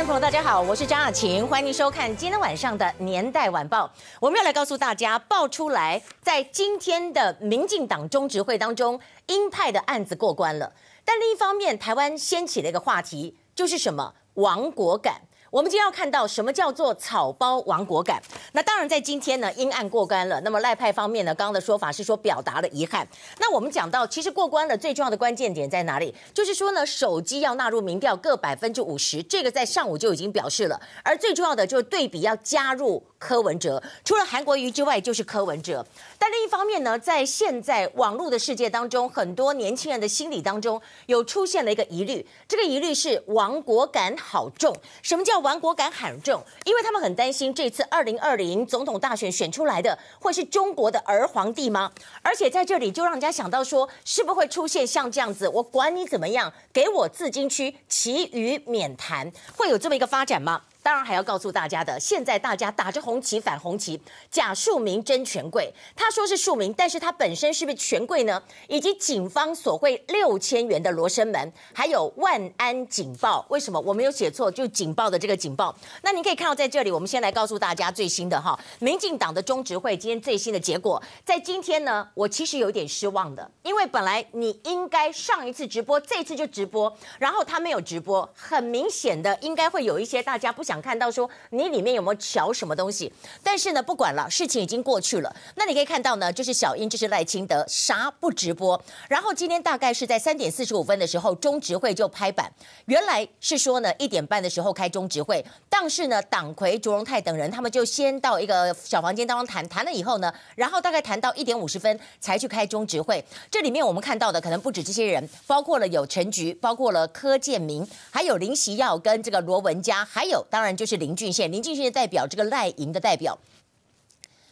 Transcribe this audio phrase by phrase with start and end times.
[0.00, 3.86] 人朋友，大家好，我是张雅琴，欢迎您收看今天晚上的《年代晚报》。
[4.18, 10.72] 我们要来告诉大家，爆出来在今天的民进党中执会当中，鹰派的案子过关了。
[11.04, 15.20] 但另一方面，台湾掀起了一个话题，就是什么亡国感。
[15.50, 18.22] 我们今天要看到什么叫做草包亡国感？
[18.52, 20.40] 那当然，在今天呢，鹰案过关了。
[20.42, 23.06] 那么赖派方面呢，刚刚的说法是说表达了遗憾。
[23.40, 26.14] 那我们讲到，其实过关了，最重要的关键点在哪里？
[26.32, 30.80] 就是说呢，手机要纳入民调各百分之五十，这个在上午就已经表示了。
[31.02, 35.84] 而最重要的就是对比要加入柯文哲，除了韩国瑜之外，就是柯文哲。
[36.20, 44.76] 但另一方面呢，在现在网络的世界当中，很多年轻人的心理当中有出现了一个疑虑，这个疑虑是亡国感好重。
[45.02, 45.38] 什么叫？
[45.40, 51.90] 亡国感很重，因为他们很担心这次二零二零总统大选选出来的会是中国的儿皇帝吗？
[52.20, 60.64] 而且在这里就让人家想到说，是不会出现像这样子，我管你怎么样，给我自金区，其余免谈，会有这么一个发展吗？
[60.82, 64.00] 当然还要告诉大家的，现在大家打着红旗反红旗，
[64.30, 65.70] 假庶民真权贵。
[65.94, 68.42] 他说是庶民，但是他本身是不是权贵呢？
[68.66, 74.50] 以及警方索贿六千元的罗生门，还有万安警报，为什么我没有写错？
[74.50, 75.76] 就警报的这个警报。
[76.02, 90.64] 那你可以看到在这里，我们先来告诉大家最新的哈，民进党的中执会今天最新的结果，在今天呢，我其实有点失望的，因为本来你应该上一次直播，这次就直播，然后他没有直播，很明显的应该会有一些大家不。
[90.70, 95.34] 想看到说你里面有没有瞧什么东西，但是呢，不管了，事情已经过去了。
[95.56, 98.80] 那你可以看到呢，就是小英，就是赖清德，啥不直播。
[99.08, 102.48] 然后今天大概是在三点四十五分的时候，中执会就拍板，
[102.84, 113.24] 原来是说呢一点半的时候开中执会，但是呢党魁卓荣泰等人他们就先到一个小房间当中谈，谈了以后呢，然后大概谈到一点五十分才去开中执会。
[113.50, 120.59] 这里面我们看到的可能不止这些人，包括了有陈菊，包括了柯建铭，还有林锡耀跟这个罗文嘉，还有当。
[120.60, 123.38] 当然就是林俊宪，林俊宪代表这个赖营的代表。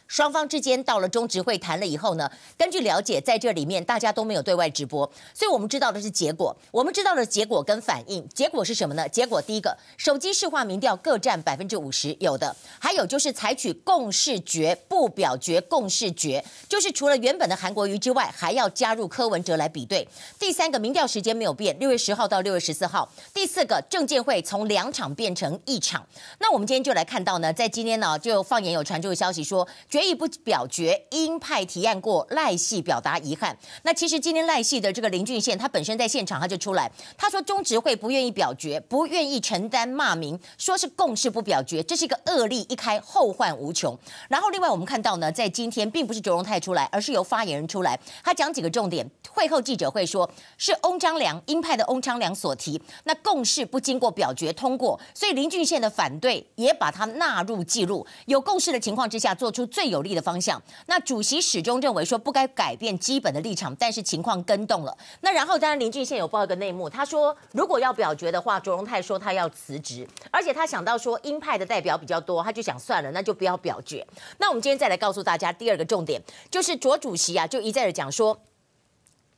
[0.09, 6.57] 双方之间到了中执会谈了以后呢，根据了解，在这里面大家都没有对外直播，所以我们知道的是结果。
[6.71, 9.07] 我们知道的结果跟反应，结果是什么呢？
[9.07, 20.07] 结果第一个，手机市话民调各占百分之五十，有的；还有就是采取共识决不表决，共识决就是除了原本的韩国瑜之外，还要加入柯文哲来比对。
[20.39, 23.07] 第三个，民调时间没有变，六月十号到六月十四号。
[23.31, 26.03] 第四个，政见会从两场变成一场。
[26.39, 29.67] 那我们今天就来看到呢，在今天呢，就放言有传出的消息说。
[30.07, 33.57] 议不表决，鹰派提案过，赖系表达遗憾。
[33.83, 43.97] 那其实今天赖系的这个林俊宪，他本身在现场，他就出来，他说中执会不愿意表决，不愿意承担骂名，说是共识不表决，这是一个恶例一开，后患无穷。
[44.29, 49.05] 然后另外我们看到呢，在今天并不是卓荣泰出来，而是由发言人出来，他讲几个重点。
[49.29, 59.88] 会后记者会说，是翁章良鹰派的翁章良所提，那共识不经过表决通过，所以林俊宪的反对也把他纳入记录，有共识的情况之下做出最。
[59.89, 64.97] 有利的方向，那主席始终认为说不该改变基本的立场，但是情况跟动了。
[65.21, 74.05] 那然后当然林俊宪有报一个内幕，他说如果要表决的话，卓荣泰说他要辞职，而且他想到说鹰派的代表比较多，他就想算了，那就不要表决。
[74.37, 78.39] 那我们今天再来告诉大家第二个重点，就是卓主席啊就一再的讲说。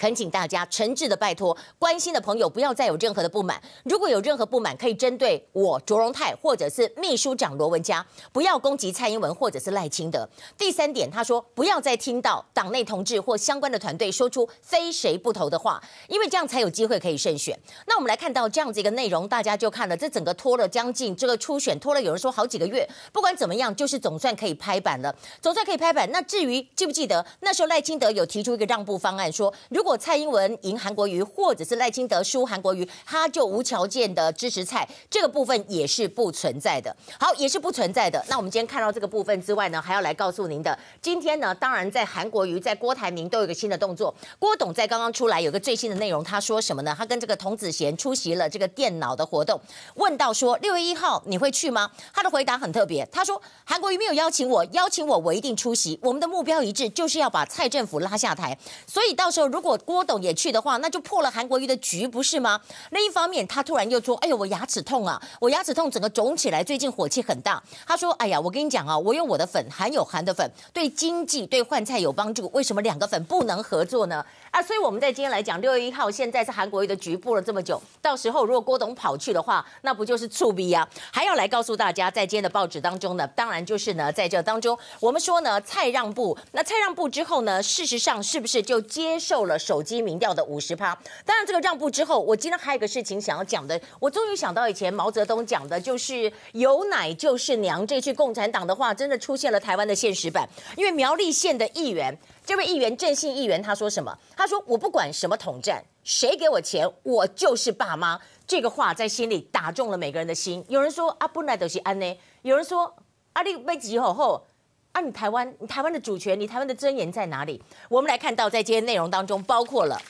[0.01, 3.61] 恳请大家诚挚的拜托，关心的朋友不要再有任何的不满。
[3.83, 8.03] 如果有任何不满，可以针对我卓荣泰或者是秘书长罗文嘉，
[8.33, 10.27] 不要攻击蔡英文或者是赖清德。
[10.57, 17.55] 第三点，他说不要再听到党内同志或相关的团队说出非谁不投的话，因为这样才有机会可以胜选。
[17.85, 22.89] 那我们来看到这样子一个内容，大家就看了这整个拖了将近这个初选拖了，有人说好几个月。
[23.13, 26.09] 不管怎么样，就是总算可以拍板了，总算可以拍板。
[26.11, 36.95] 那至于记不记得那时候赖清德有提出一个让步方案，说如果蔡英文赢韩国瑜，或者是赖清德输韩国瑜，他就无条件的支持蔡，这个部分也是不存在的。
[37.19, 38.23] 好，也是不存在的。
[38.27, 44.13] 那我们今天看到这个部分之外呢，还要来告诉您的，今天呢，当然在韩国瑜、在郭台铭都有一个新的动作。
[44.39, 46.95] 郭董在刚刚出来有个最新的内容，他说什么呢？
[46.97, 49.59] 他跟这个童子贤出席了这个电脑的活动，
[49.95, 51.91] 问到说六月一号你会去吗？
[52.13, 55.99] 他的回答很特别，他说韩国瑜没有邀请我，邀请我我一定出席。
[56.01, 58.57] 我们的目标一致，就是要把蔡政府拉下台。
[58.87, 62.61] 所以到时候如果郭董也去的话，那就破了韩国瑜的局，不是吗？
[62.91, 72.49] 另一方面，他突然又说：“哎呦，我牙齿痛啊，我牙齿痛，整个肿起来，最近火气很大。”他说：“哎呀，我跟你讲啊，我有我的粉，韩有韩的粉，对经济、对换菜有帮助。
[72.53, 80.87] 为什么两个粉不能合作呢？”啊，所以我们在今天来讲，六月一号，现在是韩国瑜的局部了这么久，到时候如果郭董跑去的话，那不就是醋逼啊？
[81.11, 89.57] 还要来告诉大家，在今天的报纸当中呢，当然就是呢，在这当中，我们说呢，蔡让步，那蔡让步之后呢，事实上是不是就接受了？
[89.71, 90.93] 手机民调的五十趴。
[91.23, 100.45] 当然，这个让步之后，我今天还有一个事情想要讲的，我终于想到以前毛泽东讲的，就是“有奶就是娘”这句共产党的话，真的出现了台湾的现实版。
[100.75, 102.13] 因为苗栗县的议员，
[102.45, 104.13] 这位议员郑姓议员他说什么？
[104.35, 110.65] 他说：“我不管什么统战，谁给我钱，我就是爸妈。”这个话在心里打中了每个人的心。
[110.67, 112.93] 有人说：“啊，本来就是安呢。”有人说
[113.31, 114.45] ：“啊，你被挤吼后。”
[114.91, 117.61] 啊，你台湾，你台湾的主权，你台湾的尊严在哪里？
[117.87, 120.01] 我们来看到，在今天内容当中，包括了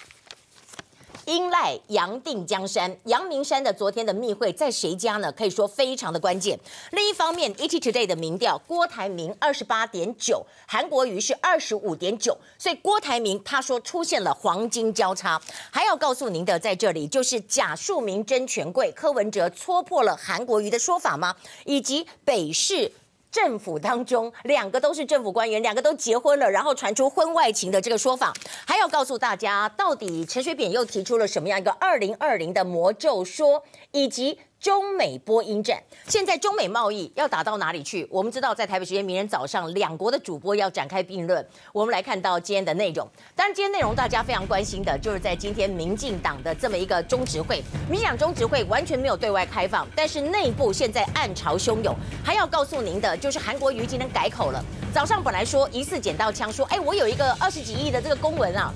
[1.26, 5.32] 英赖杨定江山、阳明山的昨天的密会，在谁家呢？
[5.32, 6.60] 可以说非常的关键。
[6.94, 15.40] 另一方面，ET Today 的民调，郭台铭二十八点九，韩国瑜是二十五点九，所以郭台铭他说出现了黄金交叉。
[15.70, 21.36] 还要告诉您的，在这里就是假庶民争权贵，柯文哲戳破了韩国瑜的说法吗？
[21.66, 22.92] 以及北市。
[23.32, 28.34] 政府当中，两个都是政府官员，两个都结婚了，然后传出婚外情的这个说法，
[28.68, 34.38] 还要告诉大家，到底陈水扁又提出了什么样一个二零二零的魔咒说，以及。
[34.62, 38.08] 中美播音战，现在中美贸易要打到哪里去？
[38.12, 41.44] 我们知道，在台北时间明天早上，两国的主播要展开辩论。
[41.74, 43.10] 我们来看到今天的内容。
[43.36, 51.96] 当然，今天内容大家非常关心的，就是在今天民进党的这么一个中执会，民进党中执会完全没有对外开放，但是内部现在暗潮汹涌。
[52.24, 54.64] 还要告诉您的，就是韩国瑜今天改口了。
[54.94, 58.72] 早上本来说疑似捡到枪，说，哎，我有一个二十几亿的这个公文啊。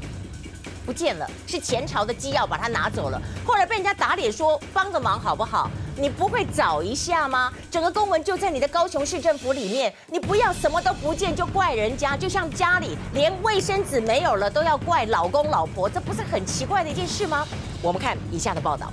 [0.86, 3.20] 不见了，是前朝的机要把它拿走了。
[3.46, 5.70] 后来被人家打脸说帮个忙好不好？
[5.98, 7.52] 你不会找一下吗？
[7.72, 17.48] 整个公文就在你的高雄市政府里面，你不要什么都不见就怪人家，就像家里连卫生纸没有了都要怪老公老婆，这不是很奇怪的一件事吗？
[17.82, 18.92] 我们看以下的报道。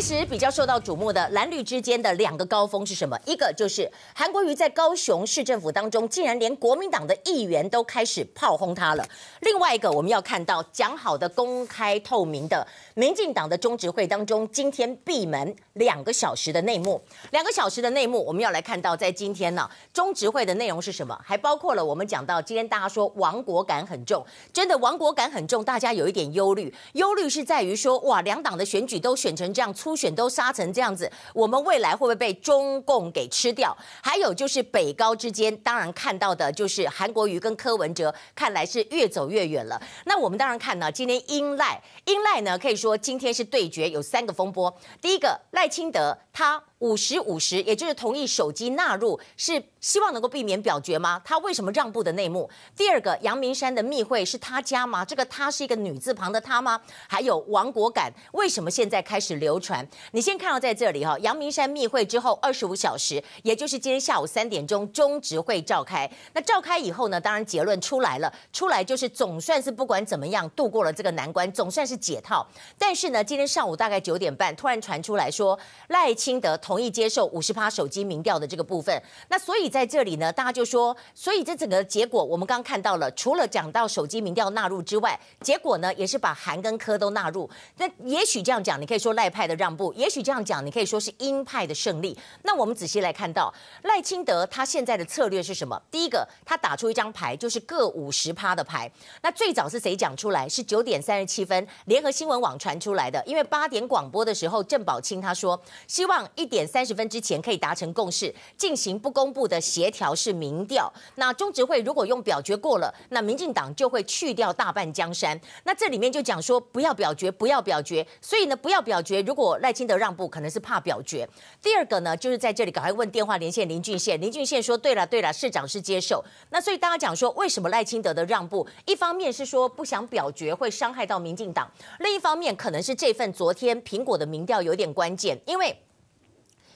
[0.00, 3.18] 其实比较受到瞩目的蓝绿之间的两个高峰是什么？
[3.26, 9.04] 一个就是韩国瑜在高雄市政府当中，竟然连国民党的议员都开始炮轰他了。
[9.40, 12.64] 另外一个，我们要看到讲好的公开透明的
[12.94, 17.02] 民进党的中执会当中，今天闭门两个小时的内幕。
[17.32, 21.20] 两个小时的内幕，我们要来看到在今天呢，中执会的内容是什么？
[21.24, 29.74] 还包括了我们讲到今天大家说亡国感很重，真的亡国感很重，大家有一点忧虑，忧虑是在于说哇，两党的选举都选成这样。
[29.88, 33.74] 初选都杀成这样子，我们未来会不会被中共给吃掉？
[34.02, 39.80] 还有就是北高之间，当然看到的就是韩国瑜跟柯文哲，看来是越走越远了。
[40.04, 44.78] 那我们当然看呢，今天英赖英赖呢，可以说今天是对决，有三个风波。
[45.00, 46.62] 第一个赖清德他。
[46.78, 51.20] 五十五十，也就是同意手机纳入，是希望能够避免表决吗？
[51.24, 52.48] 他为什么让步的内幕？
[52.76, 55.04] 第二个，阳明山的密会是他家吗？
[55.04, 56.80] 这个他是一个女字旁的他吗？
[57.08, 59.84] 还有王国感，为什么现在开始流传？
[60.12, 66.08] 你先看到在这里哈，阳明山密会之后二十五小时，也就是今天下午三点钟中执会召开。
[66.32, 72.46] 那召开以后呢，当然结论出来了，出来就是总算是不管怎么样度过了这个难关，总算是解套。
[72.78, 75.58] 但是呢，今天上午大概九点半，突然传出来说
[75.88, 76.56] 赖清德。
[76.68, 87.48] 同意接受五十趴手机民调的这个部分，那所以在这里呢，大家就说，所以这整个结果我们刚刚看到了，除了讲到手机民调纳入之外，结果呢也是把韩跟柯都纳入。
[87.78, 92.14] 那也许这样讲，你可以说赖派的让步；也许这样讲，你可以说是鹰派的胜利。
[92.42, 93.50] 那我们仔细来看到
[93.84, 95.80] 赖清德他现在的策略是什么？
[95.90, 98.92] 第一个，他打出一张牌，就是各五十趴的牌。
[99.22, 100.46] 那最早是谁讲出来？
[100.46, 103.22] 是九点三十七分，联合新闻网传出来的。
[103.24, 106.57] 因为八点广播的时候，郑宝清他说希望一点。
[106.58, 110.92] 点三十分之前可以达成共识，进行不公布的协调式民调。
[111.14, 115.40] 那中执会如果用表决过了，那民进党就会去掉大半江山。
[115.62, 118.04] 那这里面就讲说不要表决，不要表决。
[118.20, 119.22] 所以呢，不要表决。
[119.22, 121.28] 如果赖清德让步，可能是怕表决。
[121.62, 124.20] 第二个呢，就是在这里赶快问电话连线林俊宪。
[124.20, 126.24] 林俊宪说：对了，对了，市长是接受。
[126.50, 128.66] 那所以大家讲说，为什么赖清德的让步？
[128.84, 135.76] 一方面是说不想表决会伤害到民进党，另一方面可能是这份昨天苹果的民调有点关键，因为。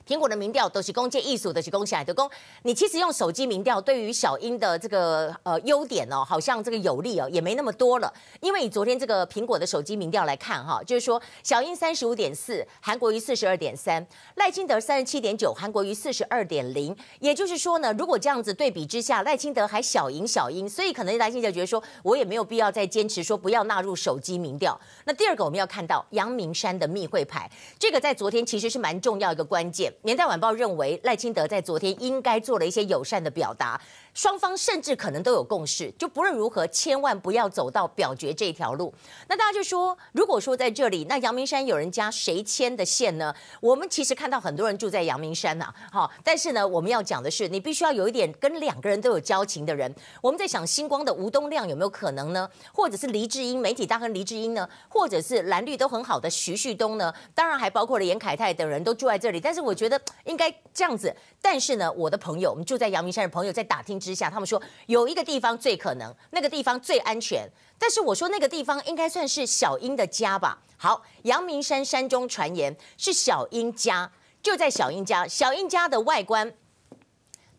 [0.07, 2.29] 苹果的民调都是公建艺术的，是公下的公。
[2.63, 8.13] 你其实用手机民调，对于小英的这个呃优点哦，好像这个有利哦，也没那么多了。
[8.41, 14.05] 因为以昨天这个苹果的手机民调来看哈，就是说小英三十五点四，韩国瑜四十二点三，
[14.35, 16.97] 赖清德三十七点九，韩国瑜四十二点零。
[17.21, 24.79] 也就是说呢，如果这样子对比之下，赖清德还小赢小英，所以可能赖清德觉得说，我也没有必要再坚持说不要纳入手机民调。
[25.05, 29.92] 那第二个我们要看到阳明山的密会牌，这个在昨天其实是蛮重要一个关键。
[30.03, 33.81] 年代晚报认为赖清德在昨天应该做了一些友善的表达。
[34.15, 38.93] 双方甚至可能都有共识，就不论如何，千万不要走到表决这条路。
[39.29, 43.35] 那大家就说，如果说在这里，那阳明山有人家谁牵的线呢？
[43.61, 49.93] 我们其实看到很多人住在阳明山呐，好，但是呢，我们要讲的是，你必须要有一点跟两个人都有交情的人。
[50.21, 52.49] 我们在想，星光的吴东亮有没有可能呢？
[52.75, 54.69] 或者是黎智英，媒体大亨黎智英呢？
[54.89, 57.13] 或者是蓝绿都很好的徐旭东呢？
[57.35, 59.41] 当然还包括了严凯泰等人都住在这里。
[59.41, 61.15] 但是我觉得应该这样子。
[61.45, 67.47] 但是呢，我的朋友，我们住在阳明山的朋友在打听之下，他们说有一个地方最可能，那个地方最安全。
[67.79, 70.63] 但是我说那个地方应该算是小英的家吧？
[70.77, 75.27] 好，阳明山山中传言是小英家，就在小英家。
[75.27, 76.55] 小英家的外观。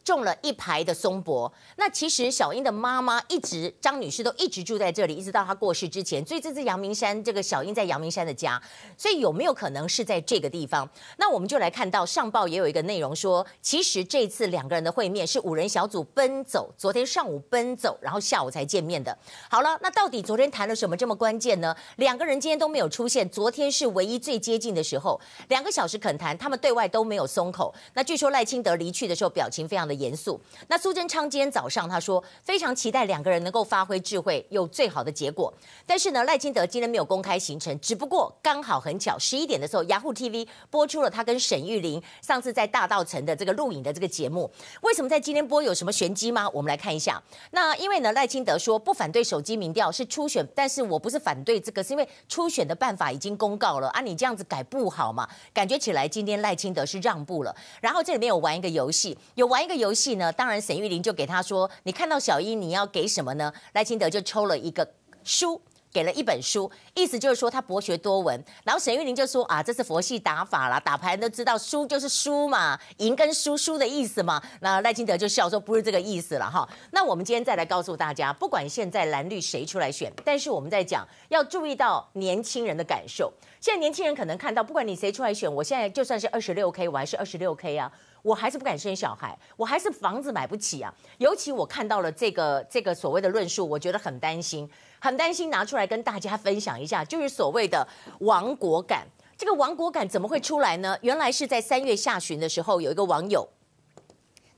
[0.03, 8.62] 种了一排的松柏，那其实小英的妈妈一直张女士都一直住在这里，一直到她过世之前，所以这是阳明山这个小英在阳明山的家，
[8.98, 10.88] 所以有没有可能是在这个地方？
[11.17, 19.17] 那我们就来看到上报也有一个内容说，其实这次两个人的会面是五人小组奔走，昨天上午奔走，然后下午才见面的。
[19.50, 21.74] 好了，那到底昨天谈了什么这么关键呢？
[21.95, 25.17] 两个人今天都没有出现，昨天是唯一最接近的时候，
[25.48, 27.74] 两个小时恳谈，他们对外都没有松口。
[27.93, 29.92] 那据说赖清德离去的时候表情非常的。
[29.93, 30.39] 严肃。
[30.67, 35.53] 那苏贞昌今天早上他说非常期待两个人能够发挥智慧，有最好的结果。
[35.85, 44.50] 但是呢，赖清德今天没有公开行程，只不过刚好很巧，十一点的时候，雅虎 TV 播出了他跟沈玉琳上次在大道城的这个录影的这个节目。
[44.81, 46.50] 为什么在今天播有什么玄机吗？
[46.50, 47.21] 我们来看一下。
[47.51, 55.27] 那因为呢，赖清德说不反对手机民调是初选，但是我不是反对这个，是因为初选的办法已经公告了啊，你这样子改不好嘛？
[55.53, 57.55] 感觉起来今天赖清德是让步了。
[57.81, 59.94] 然后这里面有玩一个游戏，有玩一个游。
[59.94, 64.92] 戏呢，当然沈玉琳就给他说：“你看到小英，你要给什么呢？”赖清德就抽了一个
[65.24, 65.62] 书，
[65.92, 68.44] 给了一本书，意思就是说他博学多闻。
[68.63, 83.32] 然后沈玉琳就说：“啊，这是佛系打法啦，打牌都知道输就是输嘛，赢跟输输的意思嘛。”那赖清德就笑说：“不是这个意思了哈。”那我们今天再来告诉大家，不管现在蓝绿谁出来选，但是我们在讲要注意到年轻人的感受。
[83.62, 87.92] 现在年轻人可能看到，不管你谁出来选，我现在就算是二十六 K，我还是二十六 K 啊。
[88.24, 90.92] 我还是不敢生小孩，我还是房子买不起啊！
[91.18, 94.68] 尤其我看到了这个这个所谓的论述，我觉得很担心，
[95.00, 97.86] 很担心，拿出来跟大家分享一下，就是所谓的
[98.22, 99.06] 亡国感。
[99.38, 100.98] 这个亡国感怎么会出来呢？
[101.01, 103.46] 原来是在三月下旬的时候，有一个网友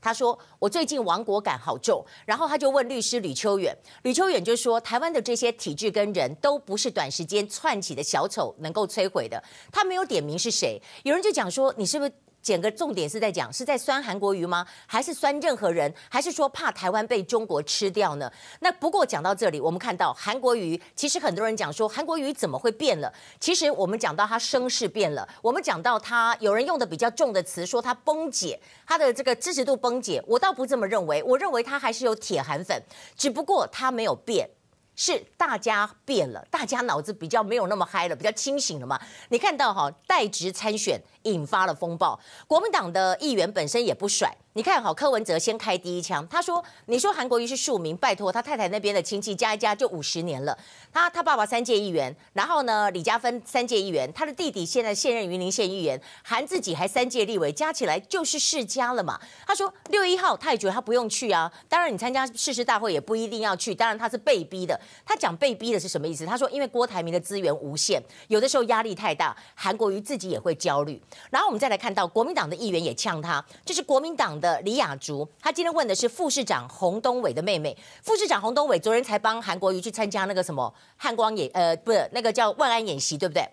[0.00, 9.42] 他说：“我最近亡国感好重。”然后他就问律师吕秋远，吕秋远就说：“台湾的这些体制跟人都不是短时间窜起的小丑能够摧毁的。”
[9.72, 12.12] 他没有点名是谁，有人就讲说：“你是不是？”
[12.46, 14.64] 整个重点是在讲，是在酸韩国瑜吗？
[14.86, 15.92] 还是酸任何人？
[16.08, 18.32] 还是说怕台湾被中国吃掉呢？
[18.60, 23.12] 那不过讲到这里，我们看到韩国瑜，其实很多人讲说韩国瑜怎么会变了？
[23.40, 32.80] 其实我们讲到他声势变了，我们讲到他有人用的比较重的词，说他崩解，他的这个支持度崩解，我倒不这么认为，我认为他还是有铁韩粉，
[33.16, 34.48] 只不过他没有变。
[34.96, 38.98] 是大家变了，大家脑子比较没有那么嗨了，比较清醒了嘛？
[39.28, 44.36] 你看到哈，代职参选引发了风暴，国民党的议员本身也不甩。
[44.56, 50.56] 你看好柯文哲先开第一枪，他说：“你说韩国瑜是庶民，拜托他太太那边的亲戚加一加就五十年了。
[50.90, 64.80] 他他爸爸三届议员，然后呢李嘉芬三届议员，他的弟弟现在现任云林县议员，韩自己还三届立委，加起来就是世家了嘛。”他说：“六月一号他也觉得他不用去啊，当然你参加誓师大会也不一定要去，当然他是被逼的。
[65.04, 66.24] 他讲被逼的是什么意思？
[66.24, 70.98] 他说因为郭台铭的资源无限，有的时候压力太大，韩国瑜自己也会焦虑。
[71.28, 77.76] 然后我们再来看到国民党的议员也呛他，这、是国民党的。”的李雅竹，他今天问的是副市长洪东伟的妹妹。
[78.02, 83.44] 副市长洪东伟昨天才帮韩国瑜去参加那个什么汉光演，呃，不是那个叫万安演习，对不对？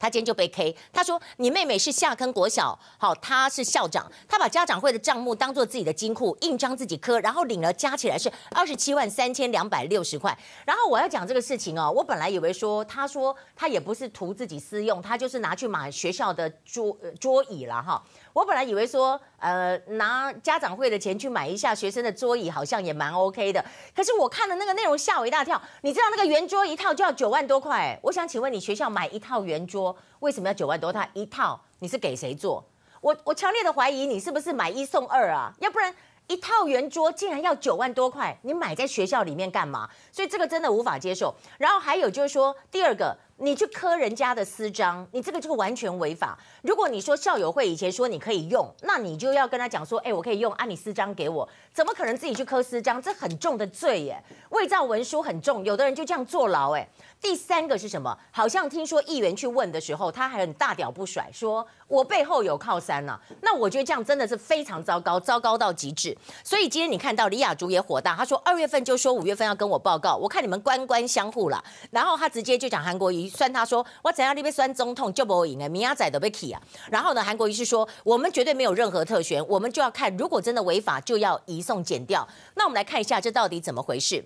[0.00, 10.36] 他今天就被 K，他说你妹妹是下坑国小，好，他是校长，他把家长会的账目当做自己的金库，印章自己刻，然后领了加起来是二十七万三千两百六十块。
[10.66, 18.02] 然后我要讲这个事情哦，我本来以为说他说他也不是图自己私用，他就是拿去买学校的桌桌椅了哈。
[18.32, 23.64] 我本来以为说，呃，拿家长会的钱去买一下学生的桌椅，好像也蛮 OK 的。
[23.94, 25.60] 可是我看了那个内容，吓我一大跳。
[25.82, 27.98] 你知道那个圆桌一套就要九万多块？
[28.02, 30.92] 我想请问你，学校买一套圆桌为什么要九万多？
[30.92, 32.64] 它一套你是给谁做？
[33.00, 35.52] 我我强烈的怀疑你是不是买一送二啊？
[35.58, 35.94] 要不然
[36.28, 39.90] 一套圆桌竟然要九万多块，你买在学校里面干嘛？
[40.10, 41.34] 所以这个真的无法接受。
[41.58, 46.38] 然后还有就是说，第二个你去刻人家的私章，你这个就完全违法。
[46.62, 53.02] 如果你说校友会以前说你可以用，那你就要跟他讲说，哎，我可以用，按、啊、你私章给我，怎么可能自己去刻私章？
[53.02, 56.86] 这很重的罪耶，伪造文书很重，有的人就这样坐牢哎。
[57.20, 58.16] 第三个是什么？
[58.30, 63.20] 好像听说议员去问的时候，他还很大屌不甩，说我背后有靠山呢、啊。
[63.40, 66.16] 那我觉得这样真的是非常糟糕，糟糕到极致。
[66.44, 71.62] 所以今天你看到李雅竹也火大，他说二月份就说五月份要跟我报告，我看你们官官相护了。
[71.90, 76.60] 然后他直接就讲韩国瑜酸他说我怎样那边酸总统就不赢哎，明亚仔都被气啊。
[76.90, 82.26] 然后呢，韩国瑜是说我们绝对没有任何特权，我们就要看如果真的违法就要移送检调。
[82.54, 84.24] 那我们来看一下这到底怎么回事。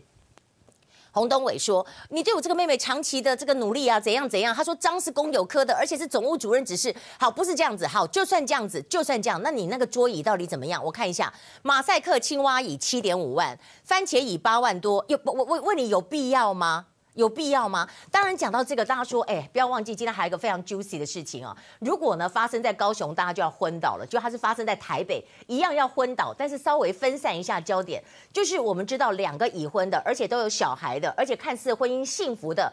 [1.13, 6.95] 洪东伟说：“你对我这个妹妹长期的这个努力啊，怎样怎样？”他说：“章是公有科的，而且是总务主任指示。
[7.19, 7.87] 好，不是这样子。
[7.87, 10.85] 好，就算这样子，就算这样，那你那个桌椅到底怎么样？
[10.85, 15.03] 我看一下，马赛克青蛙椅七点五万，番茄椅八万多。
[15.09, 17.89] 有我我问你有必要吗？”有必要吗？
[18.11, 21.57] 当然，讲到这个，大家说，哎，不要忘记，今天还有一个非常 juicy 的事情啊。
[21.81, 26.33] 如果呢发生在高雄，大家就要昏倒了；就它是发生在台北，一样要昏倒。
[26.37, 32.71] 但是稍微分散一下焦点，就是我们知道两个已婚的，而且都有小孩的，而且看似婚姻幸福的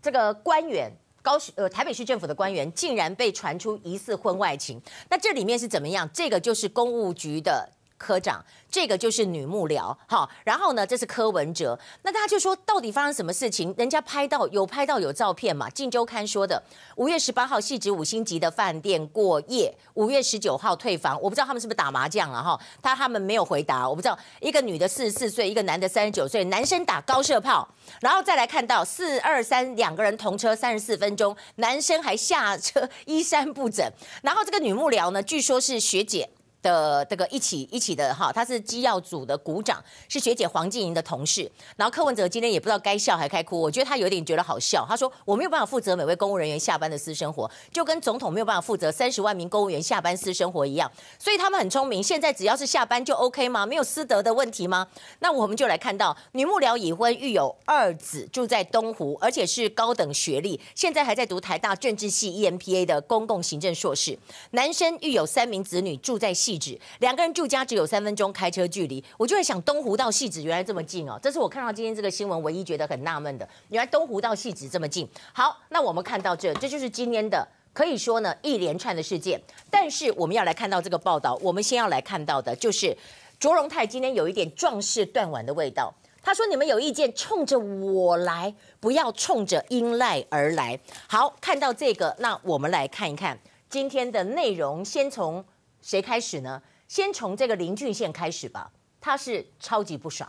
[0.00, 4.80] 这个官员，高雄呃台北市政府的官员，竟然被传出疑似婚外情。
[5.08, 6.08] 那这里面是怎么样？
[6.14, 7.68] 这个就是公务局的
[8.00, 8.42] 科长。
[8.70, 13.74] 这个就是女幕僚，好，然后呢，这是柯文哲，那大家就说到底发生什么事情？
[13.76, 15.68] 人家拍到有拍到有照片嘛？
[15.72, 16.62] 《镜周刊》说的，
[16.94, 22.58] 五月十八号汐止五星级的饭店过夜，五月十九号退房，我不知道他们是不是打麻将了哈？
[22.80, 24.16] 他他们没有回答，我不知道。
[24.38, 27.68] 一个女的四十四岁，一个男的三十九岁，男生打高射炮，
[28.00, 33.84] 然后再来看到四二三两个人同车三十四分钟，男生还下车衣衫不整，
[34.22, 36.30] 然后这个女幕僚呢，据说是学姐。
[36.62, 41.50] 的这个一起一起的哈，他是机要组的股长，是学姐黄静莹的同事。
[41.76, 44.84] 然后柯文哲今天也不知道该笑还该哭，我觉得他有点觉得好笑。
[44.88, 50.90] 他说：“我没有办法负责每位公务人员下班的私生活，就跟总统没有办法负责三十万名公务员下班私生活一样。
[51.18, 53.64] 所以他们很聪明，现在只要是下班就 OK 吗？
[53.64, 54.86] 没有私德的问题吗？
[55.20, 64.18] 那我们就来看到女幕僚已婚，育有二子，住在东湖，而且是高等学历，现在还在读台大政治系 EMPA 的公共行政硕士。
[64.52, 75.08] 男生育有三名子女，住在西汐止，两个人住家只有三分钟开车距离，我就会想东湖到汐止原来这么近哦，这是我看到今天这个新闻唯一觉得很纳闷的，原来东湖到汐止这么近。
[75.32, 79.40] 好，那我们看到这，这就是今天的可以说呢一连串的事件，
[79.70, 82.96] 但是我们要来看到这个报道，我们先要来看到的就是
[83.38, 90.80] 卓荣泰今天有一点壮士断腕的味道，他说你们有意见冲着我来，不要冲着英赖而来。
[91.08, 95.44] 好，看到这个，那我们来看一看今天的内容，先从。
[95.82, 96.60] 谁开始呢？
[96.88, 100.28] 先从这个林俊宪开始吧，他是超级不爽。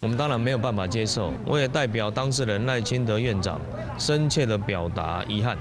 [0.00, 3.60] 我们当然没有办法接受，我也代表当事人赖清德院长
[3.98, 5.56] 深切的表达遗憾，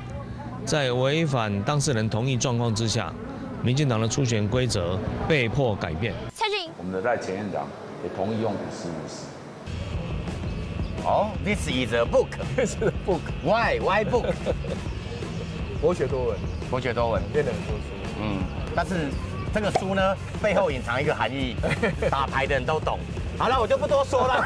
[0.66, 3.14] 在违反当事人同意状况之下，
[3.64, 6.14] 民进党的初选规则被迫改变。
[6.34, 7.68] 蔡俊，我们的赖前院长
[8.04, 9.26] 也同意用五十五十。
[11.06, 12.30] 哦，This is a book.
[12.56, 13.22] This is a book.
[13.44, 13.80] Why?
[13.80, 14.34] Why book?
[15.80, 16.38] 博学多闻，
[16.70, 17.84] 博学多闻，练得很多书。
[18.20, 18.40] 嗯，
[18.76, 18.94] 但是
[19.54, 20.02] 这个书呢，
[20.44, 21.56] 背后隐藏一个含义，
[22.12, 23.00] 打牌的人都懂。
[23.38, 24.44] 好了，我就不多说了。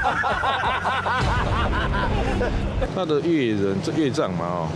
[2.95, 4.67] 他的岳人，这岳丈嘛哦，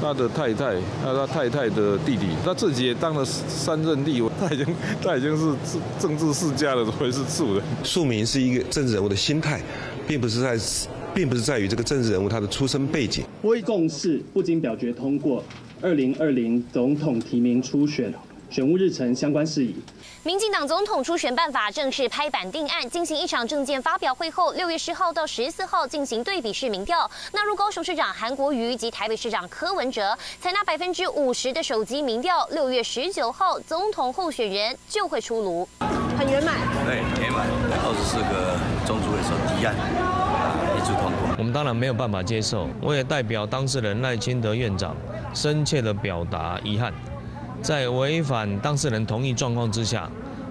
[0.00, 4.66] 他的太太，还有他太太的弟弟，他自己也当了三任立委，他已经
[5.02, 5.56] 他已经是
[5.98, 7.62] 政治世家了，会是庶人。
[7.82, 9.60] 庶民是一个政治人物的心态，
[10.06, 10.56] 并不是在，
[11.14, 13.24] 并不是在于这个政治人物他的出身背景。
[13.42, 15.42] 微共识不经表决通过。
[15.82, 18.12] 二零二零总统提名初选
[18.50, 19.74] 选务日程相关事宜，
[20.22, 35.68] 民进党总统初选办法正式拍板定案，进行一场政见发表会后，六月十号到十四号进行对比式民调，纳入高雄市长韩国瑜及台北市长柯文哲，采纳百分之五十的手机民调，六月十九号总统候选人就会出炉，
[36.16, 36.54] 很圆满。
[36.86, 37.48] 对，圆满，
[37.82, 39.74] 二十四个中主委所提案
[40.76, 41.34] 一致通过。
[41.36, 44.94] 我们当然没有办法接受，我也代表当事人赖清德院长。
[45.34, 46.94] 深切的表达遗憾，
[47.64, 50.06] 在违反当事人同意状况之下，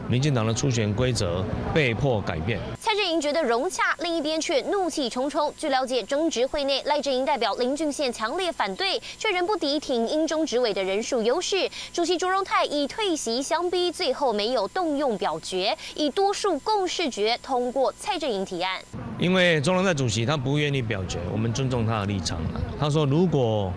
[0.09, 2.59] 民进党的初选规则被迫改变。
[2.79, 5.53] 蔡正营觉得融洽，另一边却怒气冲冲。
[5.55, 11.69] 据了解，中执会内赖振营代表林俊宪强烈反对，却仍不敌挺英中执委的人数优势。
[11.93, 18.81] 主席卓荣泰以退席相逼，最后没有动用表决，以多数共识决通过蔡正营提案。
[19.19, 22.41] 因为中荣泰主席他不愿意表决，我们尊重他的立场。
[22.79, 23.71] 他说如果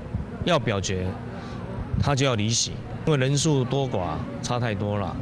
[0.46, 1.06] 要表决，
[2.02, 2.72] 他就要离席，
[3.06, 5.16] 因为人数多寡差太多了。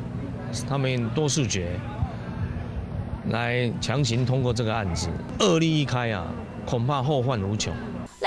[0.66, 1.78] 他们多数决
[3.28, 5.08] 来强行通过这个案子，
[5.40, 6.24] 恶例一开啊，
[6.64, 7.74] 恐怕后患无穷。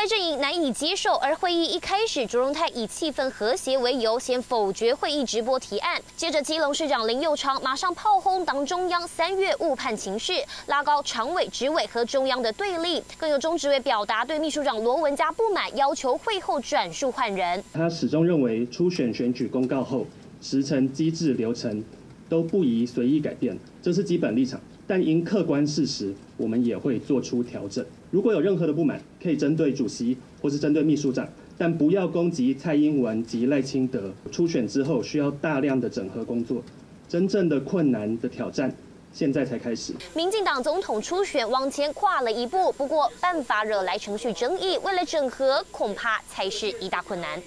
[0.07, 6.01] 阵营难以接受，而会议一开始，卓荣泰以气氛和谐为由，先否决会议直播提案。
[6.15, 10.33] 接着，基隆市长林佑昌马上炮轰党中央三月误判情势，
[10.67, 13.03] 拉高常委、执委和中央的对立。
[13.17, 17.61] 更有中执委表达对秘书长罗文嘉不满，要求会后转述换人。
[17.73, 20.05] 他始终认为，初选选举公告后，
[20.41, 21.83] 时程、机制、流程
[22.29, 24.61] 都不宜随意改变，这是基本立场。
[24.85, 27.85] 但因客观事实，我们也会做出调整。
[28.09, 34.11] 如果有任何的不满，可以针对主席或是针对秘书长，但不要攻击蔡英文及赖清德。
[34.31, 36.63] 初选之后需要大量的整合工作，
[37.09, 38.73] 真正的困难的挑战
[39.11, 39.93] 现在才开始。
[40.15, 47.41] 民进党总统初选往前跨了一步，不过办法惹来程序争议，为了整合，恐怕才是一大困难。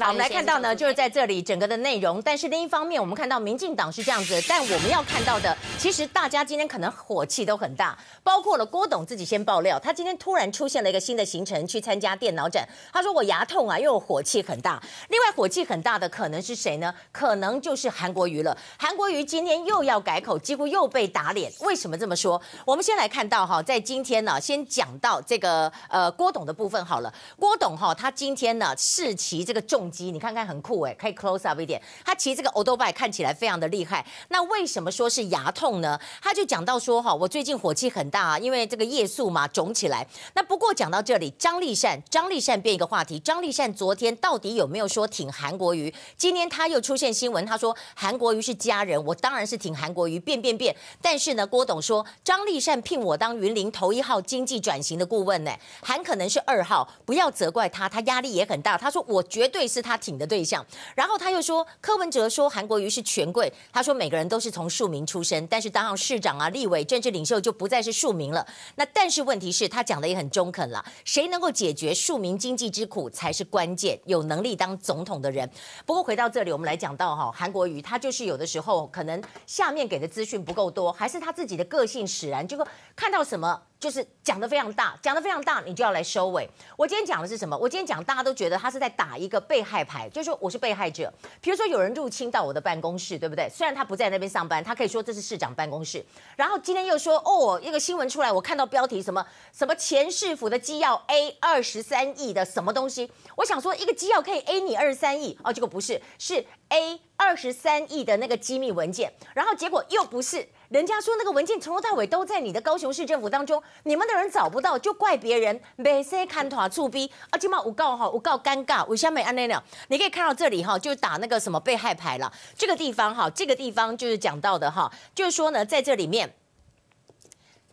[0.00, 2.20] 好，我们来看到呢，就是在这里整个的内容。
[2.22, 12.68] 但是另一方面，我们看到民进党是这样子，但我们要看到的，其实大家今天可能火气都很大，包括了郭董自己先爆料，他今天突然出现了一个新的行程，去参加电脑展。
[12.92, 14.80] 他说我牙痛啊，因为我火气很大。
[15.08, 16.94] 另外火气很大的可能是谁呢？
[17.10, 18.56] 可能就是韩国瑜了。
[18.78, 21.52] 韩国瑜今天又要改口，几乎又被打脸。
[21.60, 22.40] 为什么这么说？
[22.64, 27.12] 我们先来看到哈，在今天呢，先讲到这个呃郭董的部分好了。
[27.38, 29.39] 郭董哈，他今天呢是其。
[29.44, 31.80] 这个重机，你看看很酷哎，可以 close up 一点。
[32.04, 34.04] 他骑这个欧兜拜看起来非常的厉害。
[34.28, 35.98] 那为什么说是牙痛呢？
[36.20, 40.06] 他就讲到说哈，我最近火气很大啊，因为这个夜宿嘛肿起来。
[40.34, 43.18] 那不过讲到这里，张丽善，张丽善变一个话题。
[43.18, 45.92] 张丽善昨天到底有没有说挺韩国瑜？
[46.16, 50.18] 今天他又出现新闻，他说韩国瑜是家人，我当然是挺韩国瑜。
[50.20, 50.76] 变变变。
[51.00, 58.76] 但是呢，郭董说张丽善聘我当云林头一号经济转型的顾问呢，韩可能是二号，不要责怪他，他压力也很大。
[58.76, 59.24] 他说我。
[59.30, 68.46] 绝对是他挺的对象，然后他又说柯文哲说韩国瑜是权贵，他说每个人都是从庶民出身，但是当上市长啊、立委、政治领袖就不再是庶民了。
[68.74, 75.48] 那但是问题是，他讲的也很中肯了，谁能够解决庶民经济之苦才是关键，有能力当总统的人。
[75.86, 82.66] 不过回到这里，我们来讲到哈，韩国瑜他就是有的时候可能下面给的资讯不够多，还是他自己的个性使然，就说
[82.96, 83.62] 看到什么。
[83.80, 86.46] 就是讲得非常大，讲得非常大，你就要来收尾。
[86.76, 87.56] 我今天讲的是什么？
[87.56, 91.10] 我今天讲，大家都觉得他是在打一个被害牌，就是说我是被害者。
[91.40, 93.48] 比如说有人入侵到我的办公室，对不对？
[93.48, 96.04] 虽然他不在那边上班，他可以说这是市长办公室。
[96.36, 103.10] 然后今天又说，哦，一个新闻出来，我看到标题什么什么前市府的机要 A 二十三亿的什么东西？
[103.36, 109.12] 我想说一个机要可以 A 你二十三亿，哦，结果不是，是 A 二十三亿的那个机密文件。
[109.34, 110.48] 然后结果又不是。
[110.70, 115.60] 人家说那个文件从头到尾都在你的高雄市政府当中，你们的人找不到，就怪别人。
[115.76, 119.62] 没事看拖醋逼啊，今嘛我告哈，我告尴尬，我下面安那了？
[119.88, 122.32] 你可以看到这里哈，就打那个什么被害牌了。
[122.56, 126.34] 这个地方哈，这个地方就是讲到的哈，就是说呢，在这里面。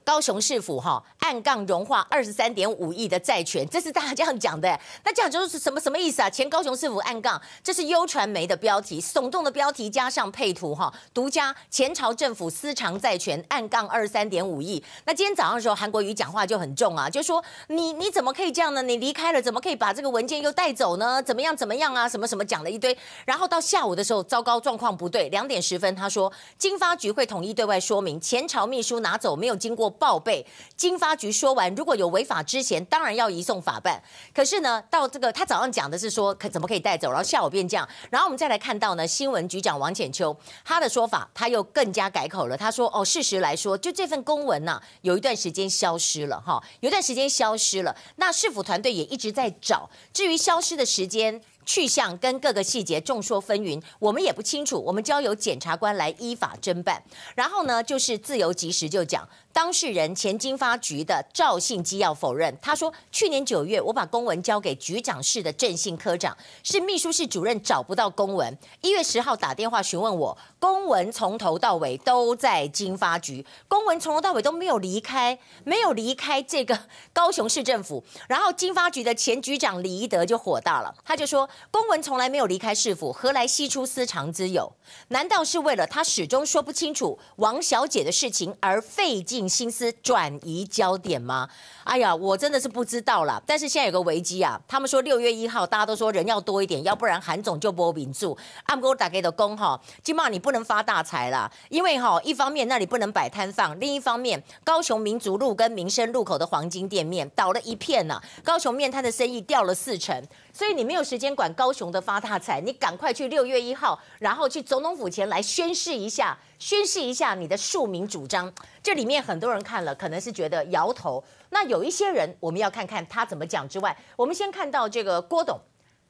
[0.08, 4.80] 高雄市府哈暗杠融化二十三点五亿的债权，这是大家这样讲的。
[5.04, 6.30] 那这样就是什么什么意思啊？
[6.30, 14.82] 前高雄市府暗杠，这是优传媒的标题，耸动的标题加上配图哈，独家前朝政府私藏债权暗杠二十三点五亿。
[15.04, 18.82] 那今天早上的时候，韩国瑜讲话就很重啊，就说你你怎么可以这样呢？
[18.82, 21.22] 你离开了怎么可以把这个文件又带走呢？
[21.22, 22.08] 怎么样怎么样啊？
[22.08, 22.98] 什么什么讲了一堆。
[23.26, 29.94] 然后到下午的时候，糟糕，状况不对，两点十分他说经发局会统一对外说明，前朝秘书拿走没有经过。
[29.98, 34.02] 报备，经发局说完，如果有违法之前，当然要移送法办。
[34.34, 37.88] 可是呢，到这个他早上讲的是说，可怎么可以带走，然后下午变这样。
[38.10, 42.56] 然后我们再来看到呢，新闻局长王浅秋他的说法，他又更加改口了。
[42.56, 47.96] 他说：“哦，事实来说，就这份公文呐、有一段时间消失了，哈，有一段时间消失了。
[48.18, 49.90] 那市府团队也一直在找。
[50.14, 57.04] 至于消失的时间。”去向跟各个细节众说纷纭，我们也不清楚，我们交由检察官来依法侦办。
[57.36, 76.80] 然后呢，就是自由即时就讲，当事人前金发局的赵信基要否认，他说去年九月我把公文交给局长室的郑信科长，是秘书室主任找不到公文，一月十号打电话询问我，公文从头到尾都在金发局，公文从头到尾都没有离开，没有离开这个
[77.12, 78.04] 高雄市政府。
[78.30, 81.50] 然后金发局的前局长李宜德就火大了，他就说。
[81.72, 84.72] 公文从来没有离开市府，何来西出私藏之有？
[85.08, 91.48] 难道是为了他始终说不清楚王小姐的事情而费尽心思转移焦点吗？
[91.84, 93.42] 哎呀，我真的是不知道啦。
[93.46, 98.38] 但是现在有个危机啊，他们说六月一号，大家都说人要多一点，要不然韩总就不民主。
[98.66, 111.28] 按哥打给的工哈，起码你不能发大财啦，因为哈，一方面那里不能摆摊放，另一方面高雄民族路跟民生路口的黄金店面倒了一片呐、啊，高雄面摊的生意掉了四成，所以你没有时间。
[111.38, 118.52] 管高雄的发大财，你赶快去六月一号，然后去总统府前来宣誓一下，宣示一下你的庶民主张。
[118.82, 121.24] 这里面很多人看了，可能是觉得摇头。
[121.50, 125.60] 那有一些人，我们要看看他怎么讲之外，我们先看到这个郭董，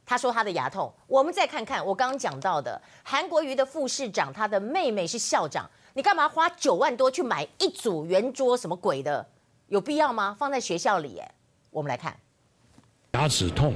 [0.06, 0.92] 他说他的牙痛。
[1.08, 8.56] 我们再看看我刚刚讲到的韩国瑜的副市长，他的妹妹是校长，你干嘛花九万多去买一组圆桌？
[8.58, 9.26] 什么鬼的？
[9.68, 10.36] 有必要吗？
[10.40, 11.32] 放在学校里，哎，
[11.70, 12.18] 我们来看。
[13.14, 13.74] 牙齿痛，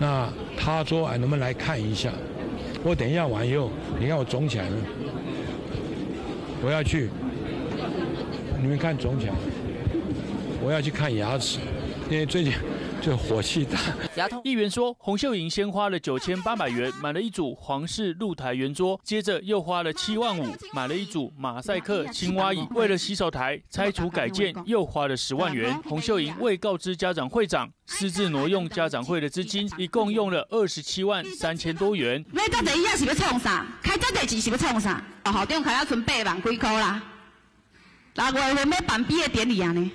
[0.00, 2.12] 那他说哎，能不能来看一下？
[2.88, 3.70] 我等一下完以后，
[4.00, 4.76] 你看我肿起来了，
[6.64, 7.10] 我要去，
[8.62, 9.34] 你们看肿起来，
[10.62, 11.58] 我要去看牙齿，
[12.10, 12.54] 因为最近。
[13.00, 13.78] 就火气大。
[14.44, 22.66] 议员说，洪秀营先花了九千八百元买了一组皇室露台圆桌，接着又花了七万五买了一组马赛克青蛙椅。
[22.70, 25.74] 为了洗手台拆除改建，又花了十万元。
[25.84, 32.24] 洪秀营未告知家长会长，私自挪用家长会的资金，一共用了二十七万三千多元。
[32.32, 33.66] 那到底要是要创啥？
[33.82, 35.02] 开这个钱是要创啥？
[35.24, 37.02] 哦，校长开要存八万几块啦。
[38.14, 39.90] 六月份要办毕业典礼啊呢？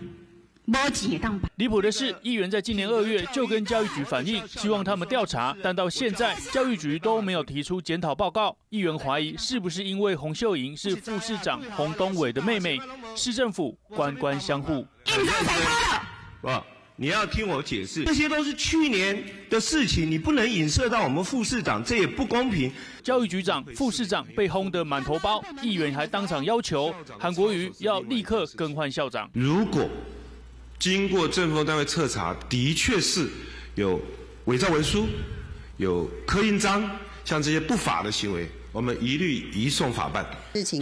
[1.58, 8.56] 离谱的是，议员在今年二月就跟教育局反映，希望他们调查，但到现在教育局都没有提出检讨报告。
[8.70, 12.80] 议员怀疑是不是因为洪秀莹是副市长洪东伟的妹妹，
[13.14, 14.86] 市政府官官相护。
[16.42, 16.50] 不，
[16.96, 22.72] 你要听我解释，这些都是去年的事情，你不能影射到我们副市长，这也不公平。
[23.04, 29.30] 教育局长、副市长被轰得满头包，议员还当场要求韩国瑜要立刻更换校长。
[29.34, 29.90] 如果
[30.84, 33.26] 经过政风单位彻查，的确是
[33.76, 33.98] 有
[34.44, 35.08] 伪造文书、
[35.78, 36.84] 有刻印章，
[37.24, 40.26] 像这些不法的行为，我们一律移送法办。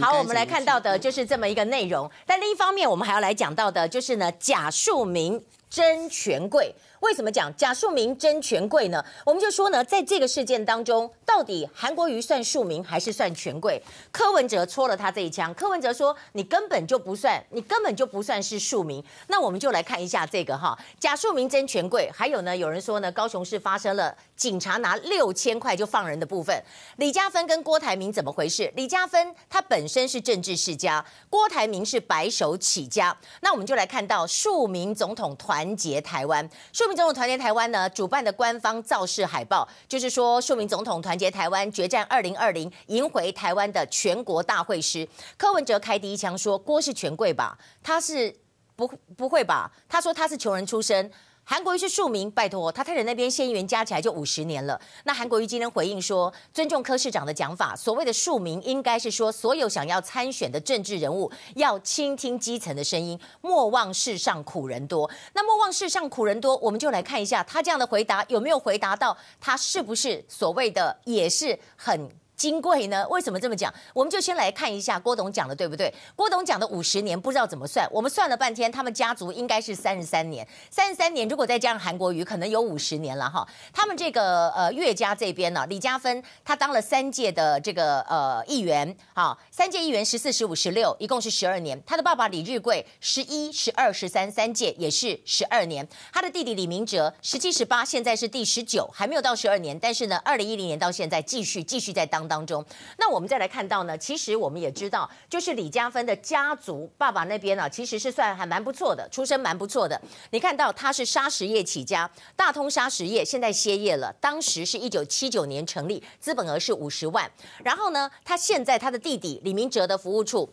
[0.00, 2.10] 好，我们来看到的就是这么一个内容。
[2.26, 6.74] 但另一方面，我们还要来讲到的就是呢，假庶民真权贵。
[7.02, 9.04] 为什么讲假庶民真权贵呢？
[9.26, 13.82] 我们就说呢，在这个事件当中，到底韩国瑜算庶民还是算权贵？
[14.12, 15.52] 柯文哲戳了他这一枪。
[15.54, 22.08] 柯文哲说：“你根本就不算，你根本就不算是庶民。”那我们就来看一下这个哈，假庶民真权贵。
[22.14, 26.60] 还有呢，有人说呢，高雄市发生了警察拿六千块就放人的部分。
[26.96, 28.68] 李佳芬跟郭台铭怎么回事？
[28.74, 33.16] 李佳芬他本身是政治世家，郭台铭是白手起家。
[33.42, 45.08] 那我们就来看到庶民总统团结台湾，庶民总统团结台湾呢，主办的官方造势海报，就是说庶民总统团结台湾，决战二零二零，赢回台湾的全国大会师。
[45.36, 47.56] 柯文哲开第一枪说，郭是权贵吧？
[47.80, 48.34] 他是
[48.74, 49.70] 不不会吧？
[49.88, 51.12] 他说他是穷人出身。
[51.44, 54.80] 韩国瑜是庶民，拜托他太太那边县议员加起来就五十年了。
[55.04, 65.10] 那韩国瑜今天回应说，尊重柯市长的讲法，所谓的庶民应该是说，所有想要参选的政治人物要倾听基层的声音，莫忘世上苦人多。
[65.34, 72.08] 那莫忘世上苦人多，我们就来看一下他这样的回答有没有回答到他是不是所谓的也是很。
[72.42, 73.06] 金贵呢？
[73.08, 73.72] 为什么这么讲？
[73.94, 75.94] 我们就先来看一下郭董讲的对不对？
[76.16, 80.44] 郭董讲的五十年不知道怎么算，我们算了半天，他们家族应该是三十三年。
[80.68, 83.46] 三十三年，如果再加上韩国瑜，可能有五十年了哈。
[83.72, 91.80] 他们这个呃岳家这边呢，李嘉芬他当了三届的这个呃议员，好，三届议员十四、十五、十六，一共是十二年。
[91.86, 95.86] 他的爸爸李日贵十一、十二、十三三届也是十二年。
[96.12, 102.28] 他的弟弟李明哲十七、十八，现在是第十九，还没有到十二年，但是呢，二零一零年到现在继续继续在当。
[102.32, 102.64] 当中，
[102.96, 110.00] 那我们再来看到呢，其实我们也知道，就是李佳芬的家族爸爸那边呢，其实是算还蛮不错的，出身蛮不错的。
[110.30, 117.30] 你看到他是砂石业起家，大通砂石业现在歇业了，当时是一九七九年成立，资本额是五十万。
[117.62, 120.48] 然后呢，他现在他的弟弟李明哲的服务处。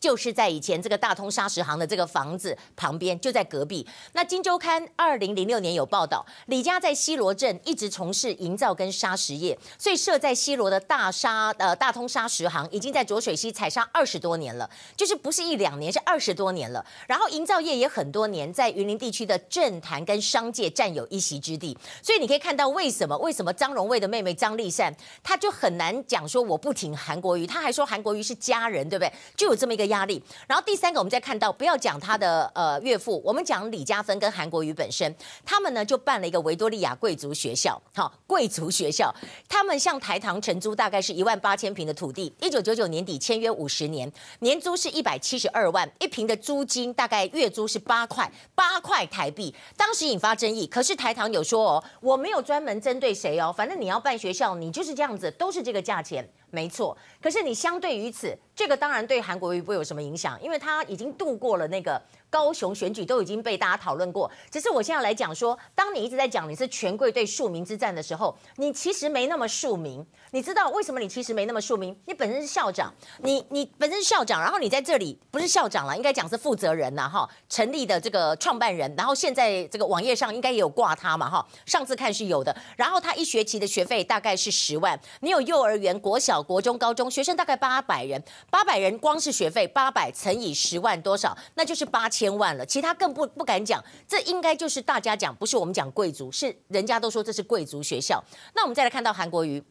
[0.00, 3.86] 就是在以前这个大通砂石行的这个房子旁边，就在隔壁。
[4.14, 16.84] 那《金周刊》二零零六年有报道，李家在西螺镇一直从事营造跟砂石业，所以设在西螺的大砂呃大通砂石行已经在浊水溪采砂二十多年了，就是不是一两年，是二十多年了。
[17.06, 21.76] 然后营造业也很多年，在云林地区的政坛跟商界占有一席之地。
[22.02, 29.12] 所以你可以看到为什么为什么张荣味的妹妹张丽善，她就很难讲说我不挺韩国瑜，她还说韩国瑜是家人，对不对？
[29.36, 29.89] 就有这么一个。
[29.90, 30.20] 压力。
[30.48, 39.14] 然后第三个，我们再看到，不要讲他的呃岳父，我们讲李嘉芬跟韩国瑜本身，他们呢就办了一个维多利亚贵族学校，好，贵族学校，
[39.46, 50.66] 他们向台糖承租大概是一万八千坪的土地，一九九九年底签约五十年，年租是一百七十二万，一坪的租金大概月租是八块，八块台币，当时引发争议。
[50.66, 56.26] 可是台糖有说哦，我没有专门针对谁哦，反正你要办学校，你就是这样子，都是这个价钱。
[56.50, 56.96] 没错。
[57.22, 62.00] 可是你相对于此，这个当然对韩国瑜不会有什么影响，因为他已经度过了那个。
[62.30, 70.06] 高雄选举都已经被大家讨论过，只是我现在来讲说，当你一直在讲你是权贵对庶民之战的时候，你其实没那么庶民。
[70.30, 71.94] 你知道为什么你其实没那么庶民？
[72.06, 82.56] 你本身是校长，你你本身是校长，然后你在这里不是校长了，应该讲是负责人呐，哈，成立的这个创办人，然后现在这个网页上应该也有挂他嘛，哈，上次看是有的。
[82.76, 91.36] 然后他一学期的学费大概是十万，你有幼儿园、国小、国中、高中学生大概八百人，八百人光是学费八百乘以十万多少？
[91.54, 92.19] 那就是八千。
[92.20, 98.22] 千万了，其他更不不敢讲，这应该就是大家讲，不是我们讲贵族，是人家都说这是贵族学校。
[98.54, 99.62] 那我们再来看到韩国瑜，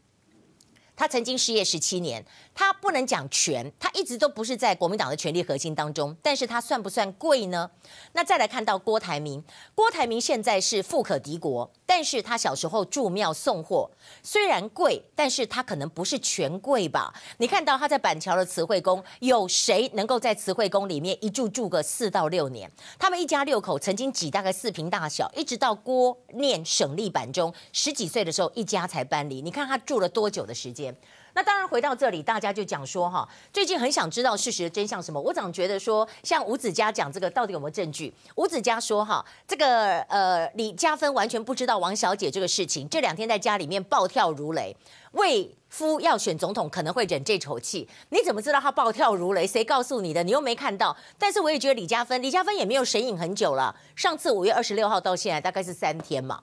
[1.00, 2.26] 他曾经失业十七年。
[2.54, 7.72] 他不能讲权，他一直都不是在国民党的权力核心当中，但是他算不算贵呢？
[8.12, 9.42] 那再来看到郭台铭，
[9.74, 13.90] 郭台铭现在是富可敌国，但是他小时候住庙送货，
[14.22, 17.14] 虽然贵，但是他可能不是权贵吧？
[17.38, 22.70] 你看到他在板桥的慈惠宫，有谁能够在慈惠宫里面一住住个四到六年？
[22.98, 29.42] 他们一家六口曾经挤大概四坪大小，一直到郭念省立板中十几岁的时候，一家才搬离。
[29.42, 30.89] 你看他住了多久的时间？
[31.34, 35.22] 那当然，回到这里，大家就讲说哈，最近很想知道事实的真相什么？
[35.22, 38.14] 我总觉得说，像吴子嘉讲这个，到底有没有证据？
[38.36, 44.76] 吴子嘉说哈，这个呃，李嘉芬完全不知道王小姐这个事情，这两天在家里面暴跳如雷，
[45.12, 49.46] 为夫要选总统可能会忍这口气，你怎么知道他暴跳如雷？
[49.46, 50.24] 谁告诉你的？
[50.24, 50.98] 你又没看到。
[51.20, 56.42] 但是我也觉得李嘉芬，李嘉芬也没有神隐很久了，上次五月二十六号到现在大概是三天嘛。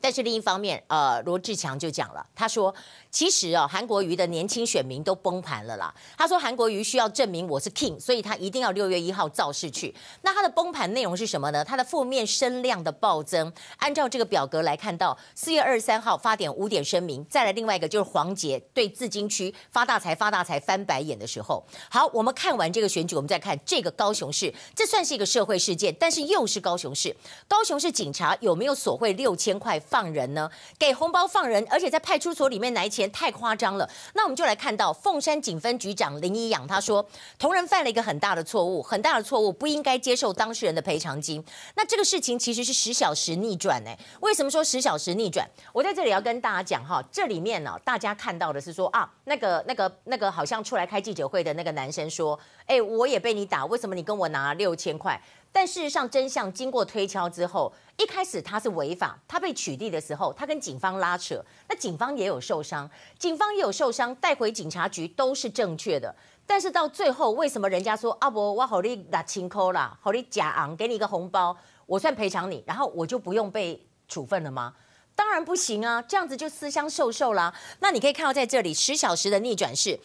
[0.00, 2.72] 但是另一方面，呃，罗志强就讲了，他说。
[3.12, 5.94] 其实哦，韩国瑜的年轻选民都崩盘了啦。
[6.16, 9.94] 他说韩国瑜需要证明我是 king，所以他一定要六月一号造势去。
[10.22, 11.62] 那他的崩盘内容是什么呢？
[11.62, 13.52] 他的负面声量的暴增。
[13.76, 21.62] 按照这个表格来看到，四月二十三号发点五点声明，再来另外一个就是黄杰对自金区发大财发大财翻白眼的时候。
[21.90, 27.14] 好，我们看完这个选举，我们再看这个高雄市，这算是一个社会事件，但是又是高雄市。
[27.46, 30.50] 高雄市警察有没有索贿六千块放人呢？
[30.78, 33.01] 给红包放人，而且在派出所里面拿钱。
[33.10, 37.04] 太夸张了，那我们就来看到凤山警分局长林一养，他说
[37.38, 41.44] 同仁犯了一个很大的错误，很大的错误，不应该接受当事人的赔偿金。
[41.74, 43.90] 那这个事情其实是十小时逆转呢？
[44.20, 45.48] 为什么说十小时逆转？
[45.72, 55.20] 我在这里要跟大家讲哈，这里面呢，大家看到的是说啊，那个那个那个好像出来开记者会的那个男生说，哎，我也被你打，为什么你跟我拿六千块？
[55.54, 66.14] 但事实上，真相经过推敲之后，一开始他是违法，他被取缔的时候，他跟警方拉扯，那警方也有受伤，警方也有受伤，带回警察局都是正确的。
[66.46, 74.74] 但是到最后，为什么人家说阿伯我好你拿清扣啦，好你假昂给你一个红包，我算赔偿你，然后我就不用被处分了吗？
[75.14, 77.52] 当然不行啊，这样子就私相授受啦。
[77.80, 80.00] 那你可以看到在这里十小时的逆转是。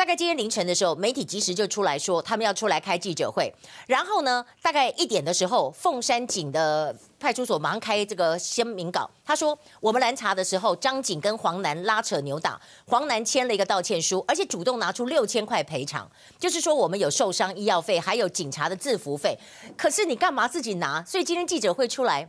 [0.00, 3.52] 大概今天凌晨的时候，媒体及时就出来说，他们要出来开记者会。
[3.86, 9.10] 然后呢，大概一点的时候，凤山警的派出所马上开这个声明稿。
[9.26, 19.38] 他说，我们拦查的时候，张警跟黄楠拉扯扭打，黄楠签了一个道歉书，而且主动拿出六千块赔偿，就是说我们有受伤医药费，还有警察的制服费。
[19.76, 21.04] 可是你干嘛自己拿？
[21.04, 22.26] 所以今天记者会出来，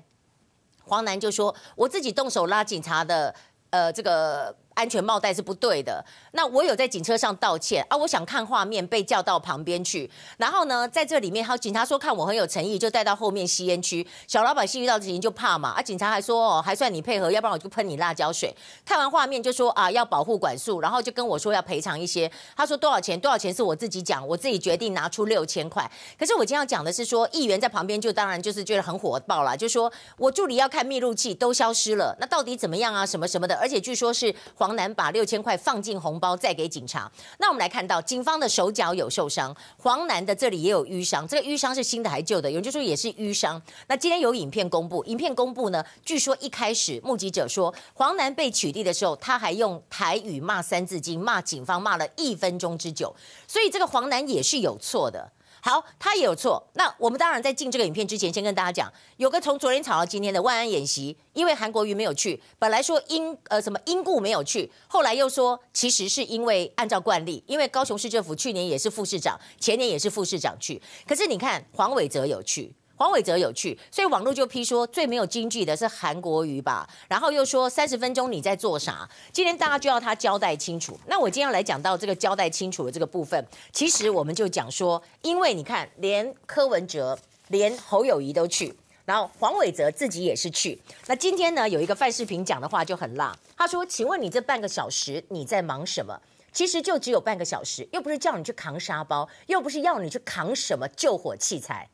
[0.83, 3.33] 黄楠就说，我自己动手拉警察的，
[3.69, 4.57] 呃，这个。
[4.73, 6.03] 安全帽带是不对的。
[6.31, 10.09] 那我有在警车上道歉啊，我想看画面，被叫到旁边去。
[10.37, 14.05] 然后呢，在这里面，还有警察说看我很有诚意，就带到后面吸烟区。
[14.27, 18.55] 小老百姓遇到事情就怕嘛，啊，警察还说哦，还算你配合，要不然我就喷你辣椒水。
[18.85, 22.31] 看完画面就说啊，要保护管束，然后就跟我说要赔偿一些。
[22.55, 23.19] 他说多少钱？
[23.19, 25.89] 多少钱是我自己讲，我自己决定拿出六千块。
[26.17, 33.05] 可是我今天要讲的是说，议员在旁边就当然就是觉得很火爆了，就说我助理要看密录器都消失了，那到底怎么样啊？
[33.05, 34.33] 什么什么的，而且据说是。
[34.61, 37.11] 黄男把六千块放进红包，再给警察。
[37.39, 41.27] 那我们来看到，警方的手脚有受伤，黄男的这里也有淤伤。
[41.27, 42.47] 这个淤伤是新的还旧的？
[42.47, 43.59] 有人就说也是淤伤。
[43.87, 53.15] 那今天有影片公布，影片公布呢，据说一开始目击者说，黄男被取缔的时候，他还用台语骂三字经，骂警方骂了一分钟之久。
[53.47, 55.31] 所以这个黄男也是有错的。
[55.61, 56.67] 好，他也有错。
[56.73, 72.73] 那我们当然在进这个影片之前，先跟大家讲，有个从昨天吵到今天的万安演习，因为韩国瑜没有去，本来说因呃什么因故没有去，后来又说其实是因为按照惯例，因为高雄市政府去年也是副市长，前年也是副市长去，可是你看黄伟哲有去。
[73.01, 79.09] 黄伟哲有去，所以网络就批说最没有金句的是韩国瑜吧，然后又说三十分钟你在做啥？
[79.33, 80.95] 今天大家就要他交代清楚。
[81.07, 88.71] 那我今天要来讲到这个交代清楚的这个部分，其实我们就讲说，因为你看，连柯文哲、连侯友谊都去，
[89.03, 90.79] 然后黄伟哲自己也是去。
[91.07, 96.21] 那今天呢，有一个范世平讲的话就很辣，他说：“请问你这半个小时你在忙什么？”
[96.53, 101.89] 其实就只有半个小时，又不是叫你去扛沙包，又不是要你去扛什么救火器材，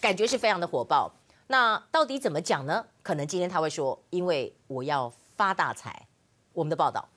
[0.00, 1.12] 感觉是非常的火爆。
[1.48, 2.84] 那到底怎么讲呢？
[3.02, 6.06] 可能今天他会说，因为我要发大财。
[6.52, 7.08] 我们的报道。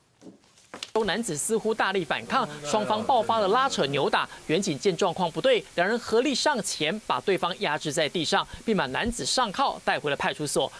[0.93, 4.27] 都男子似乎大力反抗，双方爆发了拉扯扭打。
[4.47, 10.71] 员警见状况不对，两人合力上前把对方压制在地上，并把男子上铐带回了派出所。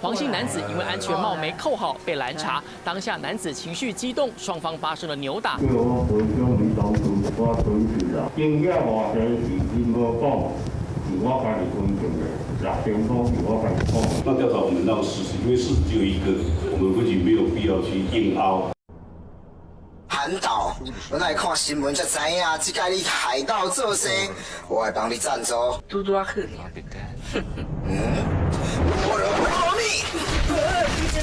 [0.00, 5.58] 黄姓男子因为安全帽没扣好被拦查，当下男子情绪激动，双方发生了扭打。
[14.24, 16.30] 那调查我们让事实，因为事实只有一个，
[16.70, 18.70] 我们估计没有必要去硬凹。
[20.06, 20.76] 韩导，
[21.10, 24.08] 我来看新闻才知影，这个你海盗做事，
[24.68, 25.54] 我来帮你赞助。
[25.88, 27.42] 嘟嘟啊，可怜对不对？
[27.88, 28.47] 嗯。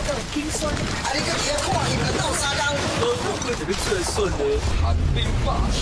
[0.06, 2.76] 你这种心酸，啊，你个底下看你们斗沙缸。
[3.02, 4.40] 我这边最顺的，
[4.80, 5.82] 寒冰霸权。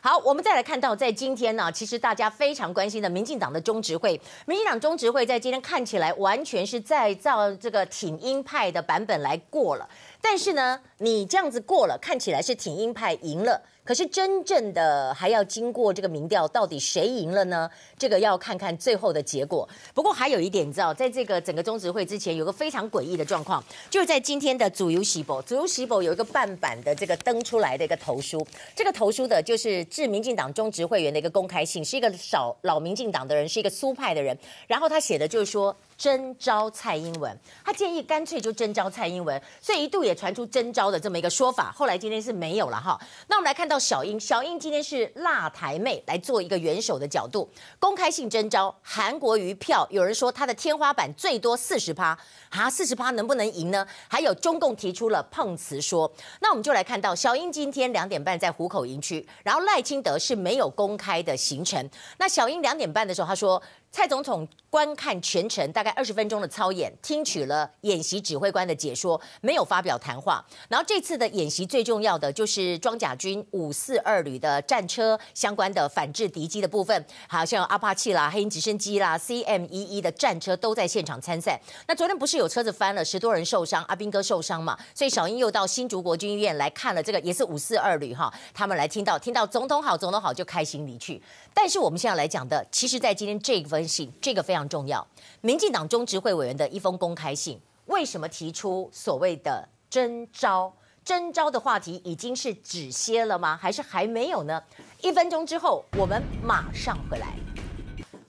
[0.00, 9.86] 好，我们再来看到，在今天呢，其实大家非常关心的民进党的中执会，民进党中执会在今天看起来完全是在照这个挺鹰派的版本来过了，
[10.22, 13.60] 但是呢，你这样子过了，看起来是挺鹰派赢了。
[13.86, 17.70] 可是真正的还要经过这个民调，到底谁赢了呢？
[17.96, 19.66] 这个要看看最后的结果。
[19.94, 35.74] 不过还有一点，你知道，在这个整个中执会之前，有个非常诡异的状况，就是在今天的自由时报，自由时报有一个半版的这个登出来的一个投书，这个投书的就是致民进党中执会员的一个公开信，是一个少老民进党的人，是一个苏派的人，然后他写的就是说。
[35.96, 41.72] 征召蔡英文，他建议干脆就征召蔡英文，所以一度也传出征召的这么一个说法。
[41.72, 43.00] 后来今天是没有了哈。
[43.28, 52.18] 那我们来看到小英，小英今天是辣台妹来做一个元首的角度，公开性征召韩国瑜票，有人说他的天花板最多四十趴，
[52.50, 53.86] 啊，四十趴能不能赢呢？
[54.08, 61.88] 还有中共提出了碰瓷说，那我们就来看到小英今天两点半在湖口营区，然后赖清德是没有公开的行程。
[62.18, 63.62] 那小英两点半的时候他说。
[63.96, 70.44] 蔡总统观看全程大概二十分钟的操演，听取了演习指挥官的解说，没有发表谈话。
[70.68, 81.58] 然后这次的演习最重要的就是装甲军五四二旅的战车相关的反制敌机的部分，好像阿帕契啦、黑鹰直升机啦、CM 一一的战车都在现场参赛。
[81.88, 91.22] 那昨天不是有车子翻了，十多人受伤，阿兵哥受伤嘛，所以小英又到新竹国军医院来看了这个，也是五四二旅哈，他们来听到听到总统好，总统好就开心离去。
[91.58, 95.04] 但是我们现在来讲的，其实在今天这一封信，这个非常重要。
[95.40, 100.70] 民进党中执会委员的一封公开信，为什么提出所谓的征召？
[101.02, 103.56] 征召的话题已经是止歇了吗？
[103.56, 104.62] 还是还没有呢？
[105.00, 107.28] 一分钟之后，我们马上回来。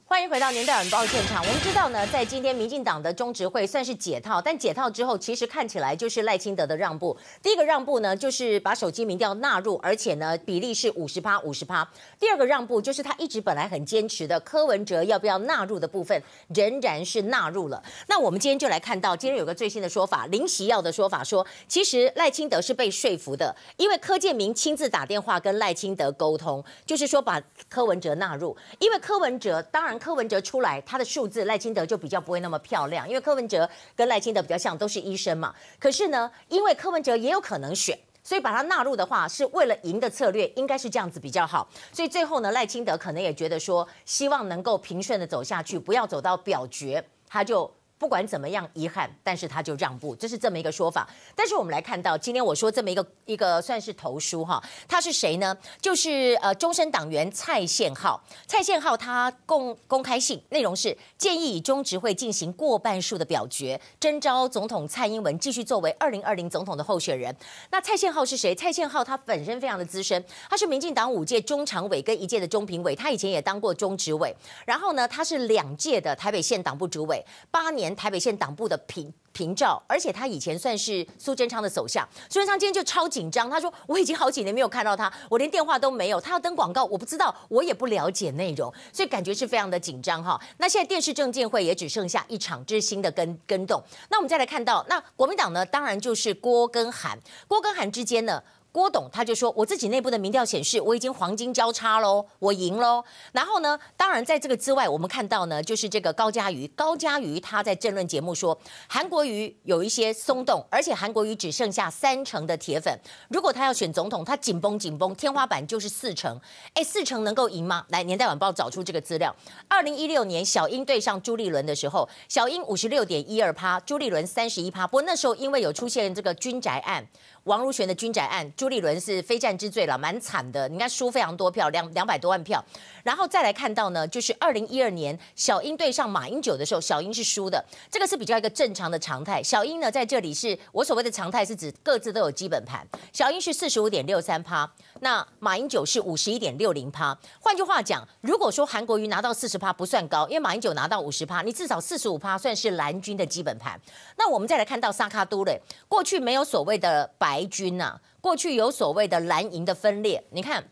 [0.10, 1.44] 欢迎回到年代晚报现场。
[1.46, 7.16] 我们知道呢，在今天民进党的中执会算是解套，但解套之后，其实看起来就是赖清德的让步。
[7.44, 11.86] 第一个让步呢，就是把手机民调纳入，而且呢，比例是五十趴五十趴。
[12.18, 16.24] 第二个让步就是他一直本来很坚持的柯文哲要不要纳入的部分，
[16.56, 17.84] 仍然是纳入了。
[18.08, 29.97] 那我们今天就来看到，今天有个最新的说法，林锡耀的说法说，其实赖清德是被说服的，因为柯建铭亲自打电话跟赖清德沟通，就是说把柯文哲纳入，因为柯文哲当然。
[29.98, 35.54] 柯文哲出来，他的数字赖清德就比较不会那么漂亮，因为柯文哲跟赖清德比较像，都是医生嘛。
[35.80, 41.68] 可是呢，因为柯文哲也有可能选，所以把他纳入的话，是为了赢的策略，应该是这样子比较好。
[41.92, 47.72] 所以最后呢，赖清德可能也觉得说，希望能够平顺的走下去，不要走到表决，他就。
[48.00, 51.08] 不管怎么样遗憾，但是他就让步，这是这么一个说法。
[51.36, 55.58] 但是我们来看到，今天我说这么一个一个算是投书哈，他是谁呢？
[55.82, 58.24] 就是呃终身党员蔡宪浩。
[58.46, 67.36] 蔡宪浩他公公开信内容是建议以中执会进行过半数的表决，征召总统蔡英文继续作为二零二零总统的候选人。
[67.72, 68.54] 那蔡宪浩是谁？
[68.54, 74.36] 蔡宪浩他本身非常的资深，他是民进党五届中常委跟一届的中评委，他以前也当过中执委，
[74.68, 77.87] 然后呢他是两届的台北县党部主委，八年。
[77.96, 82.08] 台北县党部的平平照，而且他以前算是苏贞昌的首相。
[82.30, 86.20] 苏贞昌今天就超紧张，他说：“我已经好几年没有看到他，我连电话都没有。
[86.20, 93.82] 他要登广告，我不知道，我也不了解内容，所以感觉是非常的紧张哈。”那现在电视政见会也只剩下一场，这是新的跟跟动。
[94.10, 98.42] 那我们再来看到，那国民党呢，当然就是郭跟韩，郭跟韩之间呢。
[98.78, 103.04] 郭董他就说，我自己内部的民调显示，我已经黄金交叉喽，我赢喽。
[103.32, 108.56] 然后呢，当然在这个之外，我们看到呢，就是这个高嘉瑜，高嘉瑜他在政论节目说，
[108.88, 112.96] 韩国瑜有一些松动，而且韩国瑜只剩下三成的铁粉，
[113.30, 116.40] 如果他要选总统，他紧绷紧绷，天花板就是四成。
[116.76, 117.84] 哎，四成能够赢吗？
[117.90, 119.36] 来，年代晚报找出这个资料，
[119.68, 124.86] 二零一六年小英对上朱立伦的时候，小英五十六点一二趴，朱立伦三十一趴。
[124.86, 127.04] 不过那时候因为有出现这个军宅案。
[127.48, 130.68] 王如玄的军宅案，朱立伦是非战之罪了，蛮惨的。
[130.68, 132.64] 你看输非常多票，两两百多万票。
[133.04, 139.42] 然后再来看到呢，就是二零一二年小英对上马英九的时候，小英是输的，这个是比较一个正常的常态。
[139.42, 142.86] 小英呢在这里是我所谓的常态，是指各自都有基本盘。
[143.14, 144.70] 小英是四十五点六三趴，
[145.00, 147.18] 那马英九是五十一点六零趴。
[147.40, 153.80] 换句话讲，如果说韩国瑜拿到四十趴不算高，因为马英九拿到五十趴，你至少四十五趴算是蓝军的基本盘。
[154.18, 160.24] 那我们再来看到萨卡都嘞，过去没有所谓的白军呐、过去有所谓的蓝营的分裂。
[160.32, 160.70] 你看，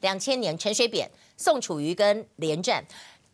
[0.00, 1.10] 两千年陈水扁。
[1.34, 2.84] 宋楚瑜跟连战，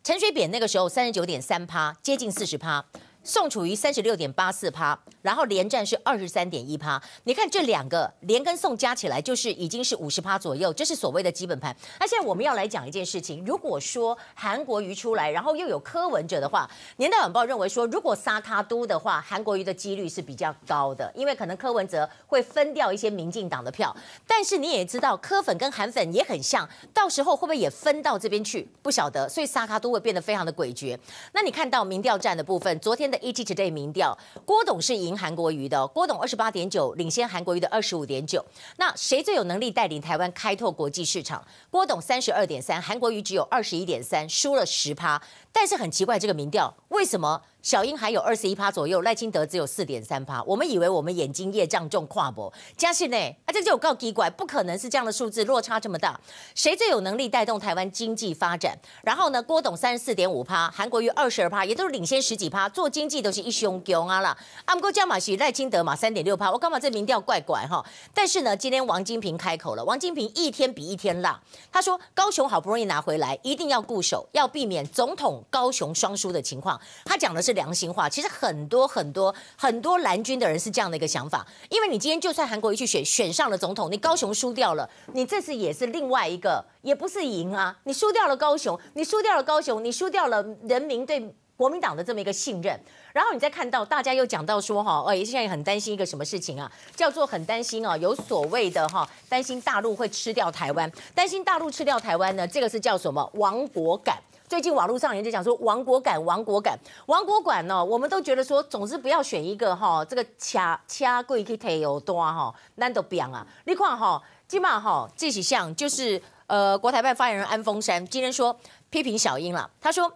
[0.03, 2.83] 陈水扁那个时候三十九点三趴，接近四十趴。
[3.23, 7.01] 宋楚瑜三十六点八四趴，然后连战是二十三点一趴。
[7.25, 11.75] 你看这两个连跟宋加起来就是已经是五十趴左右，这是所谓的基本盘。
[11.99, 23.95] 那现在我们要来讲一件事情，如果说韩国瑜出来，然后又有柯文哲的话，年代晚报认为说，如果撒卡都的话，韩国瑜的几率是比较高的，因为可能柯文哲会分掉一些民进党的票。
[24.25, 28.67] 但是你也知道，柯粉跟韩粉也很像，到时候会不会也分到这边去？
[28.81, 30.97] 不晓得，所以撒卡都会变得非常的诡谲。
[31.33, 38.45] 那你看到民调战的部分，昨天的 ET Today 民调，郭董是赢韩国瑜的，郭董二十八点九，领先韩国瑜的二十五点九。
[38.77, 41.45] 那谁最有能力带领台湾开拓国际市场？
[41.69, 45.21] 郭董三十二点三，韩国瑜只有二十一点三，输了十趴。
[45.51, 47.41] 但是很奇怪，这个民调为什么？
[47.61, 50.41] 小英还有二十一趴左右，赖清德只有四点三趴。
[50.43, 53.17] 我们以为我们眼睛业障重跨博，嘉信呢？
[53.43, 56.17] 啊，这就有够奇怪，不可能是这样的数字落差这么大。
[56.55, 58.79] 谁最有能力带动台湾经济发展？
[59.03, 62.69] 然后呢，郭董三十四点五趴，韩国瑜二十二趴，也都是领先十几趴。
[62.69, 64.37] 做经济都是一雄强啊啦。
[64.63, 67.85] 阿姆哥加马西赖清德嘛三点六趴，我干嘛这民调怪怪哈？
[68.13, 71.37] 但是呢，今天王金平开口了，王金平一天比一天辣。
[71.69, 76.81] 他说高雄好不容易拿回来，一定要固守，要避免总统高雄双输的情况。
[77.05, 77.53] 他讲的是。
[77.59, 92.79] 良心话，其实很多很多很多蓝军的人是这样的一个想法，因为你今天就算韩国瑜去选选上了总统，你高雄输掉了，你这次也是另外一个，也不是赢啊，你输掉了高雄，你输掉了高雄，你输掉了人民对国民党的这么一个信任，
[93.11, 104.17] 然后你再看到大家又讲到说哈，呃，现在很担心一个什么事情啊，叫做很担心啊，有所谓的哈，担心大陆会吃掉台湾，担心大陆吃掉台湾呢，这个是叫什么亡国感。
[104.49, 106.75] 最近网络上人就讲说亡国感，亡国感，
[107.05, 113.45] 亡国感呢，我们都觉得说，总之不要选一个哈，这个掐掐贵去提有多哈，难都变啊。
[113.65, 120.11] 你看哈，基本上哈，这几项就是呃，国台办发言人安峰山今天说批评小英了，他说，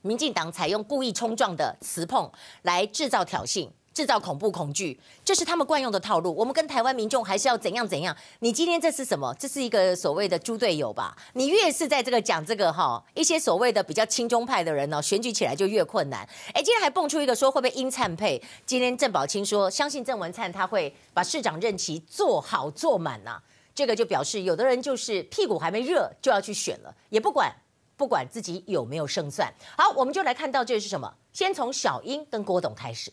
[0.00, 2.32] 民进党采用故意冲撞的词碰
[2.62, 3.68] 来制造挑衅。
[3.94, 6.34] 制造恐怖恐惧，这是他们惯用的套路。
[6.34, 8.16] 我们跟台湾民众还是要怎样怎样？
[8.38, 9.34] 你今天这是什么？
[9.38, 11.16] 这是一个所谓的猪队友吧？
[11.34, 16.26] 你越是在这个讲这个哈，一些所谓的比较亲中派的人呢，选举起来就越困难。
[16.54, 18.42] 哎，今天还蹦出一个说会不会因灿配？
[18.64, 23.42] 今天郑宝清说相信郑文灿他会把市长任期做好做满呐、啊。
[23.74, 27.54] 这个就表示有的人就是屁股还没热就要去选了，也不管
[27.96, 29.52] 不管自己有没有胜算。
[29.76, 31.12] 好，我们就来看到这是什么？
[31.32, 33.12] 先从小英跟郭董开始。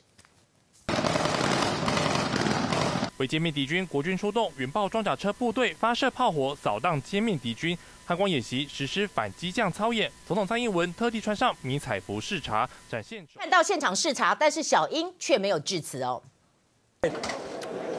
[3.20, 7.78] 为歼灭敌军，国军出动云爆装甲车部队发射炮火扫荡歼灭敌军。
[8.06, 16.24] 汉光演习实施反机降操演，总统蔡英文特地穿上迷彩服视察，展现看到现场视察，但是小英却没有致辞哦。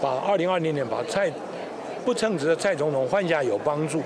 [0.00, 1.30] 把二零二零年把蔡
[2.02, 4.02] 不称职的蔡总统换下有帮助，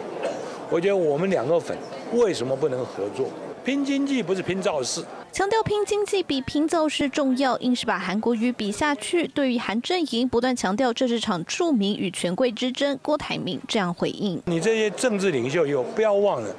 [0.69, 1.79] 我觉得我们两个粉
[2.15, 3.31] 为什么不能合作？
[3.65, 5.05] 拼经济不是拼造势。
[5.35, 9.27] 强调拼经济比拼造势重要，硬是把韩国瑜比下去。
[9.27, 16.55] 对于韩阵营不断强调这是场庶民与权贵之争，郭台铭这样回应：你这些政治领袖，有不要忘了，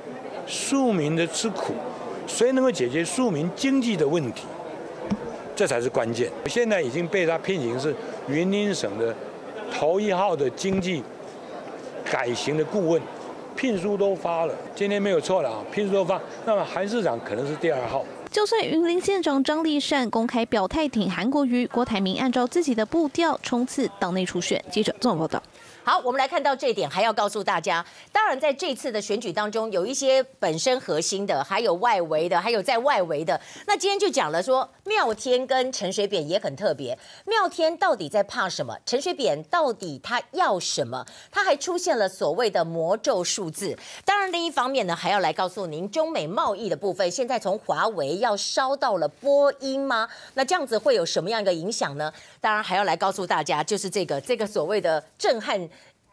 [0.46, 1.74] 庶民的吃苦，
[2.28, 4.44] 谁能够解决庶民经济的问题？
[5.56, 6.30] 这才是关键。
[6.48, 7.96] 现在已经被他聘请是
[8.28, 9.16] 云林省的
[9.72, 11.02] 头一号的经济
[12.04, 13.02] 改型的顾问，
[13.56, 18.04] 聘书都发了，今天没有错了啊，聘书都发，那么韩市长可能是第二号。
[18.36, 24.62] 就算云林县长张丽善公开表态挺韩国瑜，郭台铭按照自己的步调冲刺党内初选。
[24.70, 25.42] 记者综合报道。
[25.86, 33.40] 好，我们来看到这一点，还要告诉大家，当然在这次的选举当中，有一些本身核心的，还有外围的，还有在外围的。
[33.68, 36.98] 那今天就讲了说，妙天跟陈水扁也很特别。
[37.26, 38.76] 妙天到底在怕什么？
[38.84, 41.06] 陈水扁到底他要什么？
[41.32, 43.78] 他还出现了所谓的魔咒数字。
[44.04, 50.10] 当然，另一方面呢，还要来告诉您，中美贸易的部分，现在从华为要烧到了波音吗？
[50.34, 52.12] 那这样子会有什么样一个影响呢？
[52.42, 55.70] 当然，还要来告诉大家，就是这个这个所谓的震撼。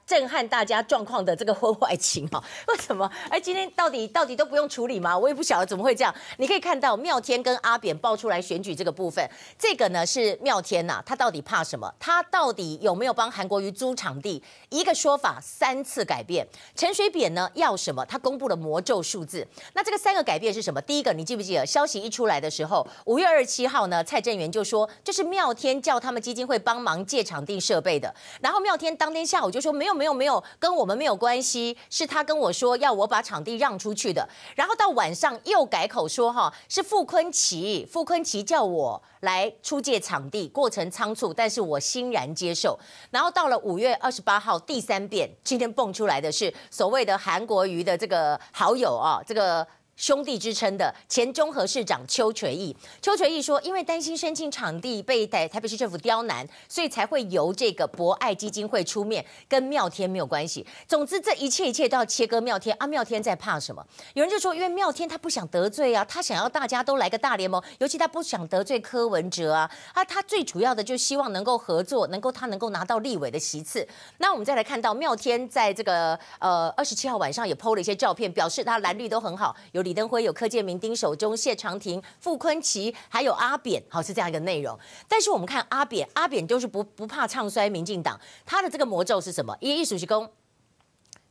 [0.07, 3.11] 震撼大家状况的这个婚外情哈， 为什么？
[3.31, 5.17] 哎，今天到底到底都不用处理吗？
[5.17, 6.15] 我也不晓得怎么会这样。
[6.39, 9.27] 你可以看到妙天跟阿扁爆出来选举这个部分，
[9.57, 11.93] 这个呢是妙天呐，他到底怕什么？
[12.01, 14.43] 他到底有没有帮韩国瑜租场地？
[14.71, 16.47] 一个说法三次改变。
[16.75, 18.05] 陈水扁呢要什么？
[18.07, 19.47] 他公布了魔咒数字。
[19.75, 20.81] 那这个三个改变是什么？
[20.83, 28.13] 第一个，你记不记得消息一出来的时候，五月二十七号呢，蔡正元就说这是妙天叫他们基金会帮忙借场地设备的。
[28.41, 29.92] 然后妙天当天下午就说没有。
[29.95, 34.29] 没有没有，跟我们没有关系，是他跟我说要我把场地让出去的。
[34.55, 42.79] 然后到晚上又改口说哈，是傅坤奇，傅坤奇叫我来出借场地，过程仓促，但是我欣然接受。
[43.11, 49.67] 然后到了五月二十八号第三遍，今天蹦出来的是所谓的韩国瑜的这个好友啊，这个。
[50.03, 60.67] 兄弟之称的前中和市长邱垂义，邱垂义说，因为担心申请场地被台台北市政府刁难，所以才会由这个博爱基金会出面，跟妙天没有关系。
[60.89, 62.87] 总之，这一切一切都要切割妙天啊！
[62.89, 63.87] 妙天在怕什么？
[64.15, 69.71] 有人就说，因为妙天他不想得罪啊，他想要大家都来个大联盟，尤其他不想得罪柯文哲啊。
[69.95, 73.87] 啊，他最主要的就希望能够合作，能够他能够拿到立委的席次。
[74.19, 84.79] 那我们再来看到妙天在这个呃二十七号晚上也 PO 了一些照片，表示他蓝绿都很好，有理登辉、有柯建明、丁守中、谢长廷、傅坤奇，还有阿扁，好，是这样一个内容。
[85.09, 89.57] 但是我们看阿扁，阿扁就是不不怕唱衰民进党，他的这个魔咒是什么？
[89.61, 90.29] 一一暑期工。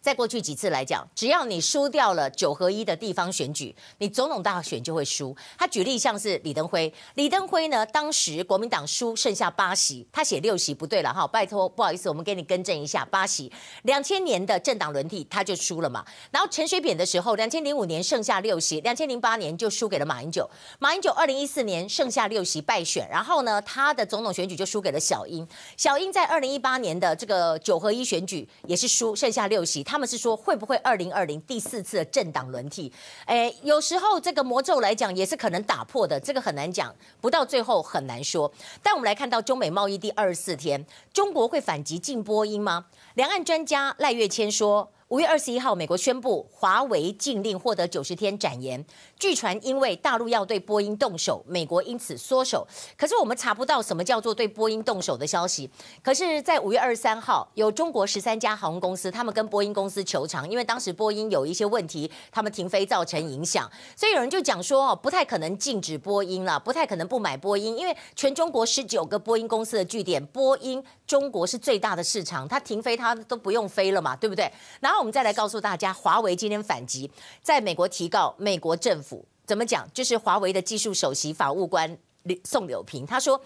[0.01, 5.35] 在过去几次来讲，只要你输掉了九合一的地方选举，你总统大选就会输。
[5.59, 13.51] 他举例像是李登辉，李登辉呢，当时国民党输剩下八席，他写六席不对了哈，拜托不好意思，我们给你更正一下，八席。
[13.83, 16.03] 两千年的政党轮替他就输了嘛。
[16.31, 20.49] 然后陈水扁的时候，两千零五年剩下六席，两千零八年就输给了马英九，
[20.79, 25.47] 马英九二零一四年剩下六席败选，然后呢，他的总统选举就输给了小英，
[25.77, 29.83] 小英在二零一八年的这个九合一选举也是输剩下六席。
[29.91, 32.89] 他们是说会不会二零二零第四次的政党轮替？
[33.25, 38.49] 哎，有时候这个魔咒来讲也是可能打破的，这个很难讲，不到最后很难说。
[38.81, 42.85] 但我们来看到中美贸易第二十四天，中国会反击禁波音吗？
[43.15, 44.89] 两岸专家赖月谦说。
[45.09, 48.85] 五月二十一号，美国宣布华为禁令获得九十天展延。
[49.21, 52.67] 据传，因为大陆要对波音动手，美国因此缩手。
[52.97, 55.69] 可是我们查不到什么叫做对波音动手的消息。
[56.01, 63.69] 可是，在五月二十三号，有中国十三家航空公司，他们跟波音公司求偿，因为当时波音有一些问题，他们停飞造成影响。
[63.95, 74.51] 所以有人就讲说，哦，不太可能禁止波音了，不太可能不买波音，因为全中国十九个波音公司的据点，波音中国是最大的市场，它停飞它都不用飞了嘛，对不对？
[74.79, 75.01] 然后。
[75.01, 77.09] 我们再来告诉大家，华为今天反击，
[77.41, 79.10] 在美国提告美国政府，
[79.51, 79.85] 怎么讲？
[79.93, 81.97] 就是华为的技术首席法务官
[82.45, 83.41] 宋柳平，他说：“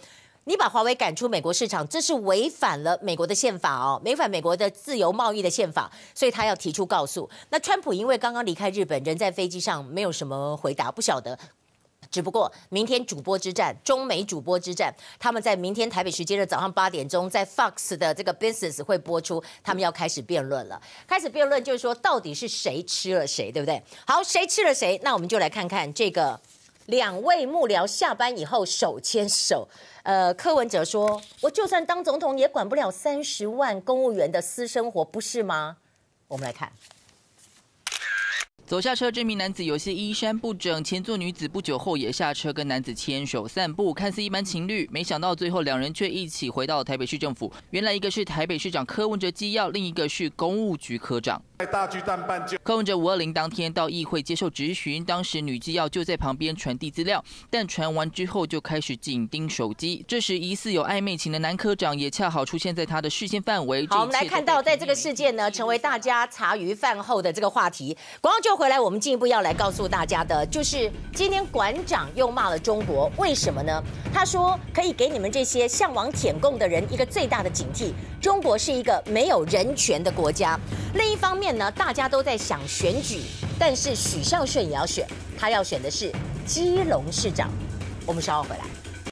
[0.45, 11.39] 你把华为赶出美国市场，这是违反了美国的宪法哦，违反美国的自由贸易的宪法，所以他要提出告诉。”那川普因为刚刚离开日本，人在飞机上，没有什么回答，不晓得。
[12.15, 20.81] 只不过明天主播之战，中美主播之战，他们在明天台北时间的早上八点钟，在 Fox 的这个 Business 会播出，他们要开始辩论了。
[21.05, 23.83] 开始辩论就是说，到底是谁吃了谁，对不对？
[24.07, 24.97] 好，谁吃了谁？
[25.03, 26.39] 那我们就来看看这个
[26.85, 29.67] 两位幕僚下班以后手牵手。
[30.03, 35.75] 呃，柯文哲说：“我就算当总统，也管不了三十万公务员的私生活，不是吗？”
[36.29, 36.71] 我们来看。
[38.67, 47.53] 走下车，这名男子有些衣衫不整，前座女子不久后也下车跟男子牵手散步，看似一般情侣，没想到最后两人却一起回到了台北市政府。
[47.69, 51.39] 原来一个是台北市长柯文哲机要，另一个是公务局科长。
[51.57, 60.03] 在大巨蛋办柯文哲五二零当天到议会接受质询，当时女机要就在旁边传递资料，但传完之后就开始紧盯手机。
[60.05, 63.87] 这时疑似有暧昧情的男科长也恰好出现在他的视线范围。
[63.89, 67.95] 好，我们来看到，在这个事件呢，成为大家茶余饭后的这个话题。
[68.19, 73.81] 广告就回来，我们进一步要来告诉大家的，就是今天馆长又骂了中国，为什么呢？
[74.13, 80.59] 他说可以给你们这些向往舔共的人一个最大的警惕：中国是一个没有人权的国家。
[80.95, 83.21] 另一方面呢，大家都在想选举，
[83.59, 86.11] 但是许孝顺也要选，他要选的是
[86.45, 87.49] 基隆市长。
[88.05, 88.63] 我们稍后回来。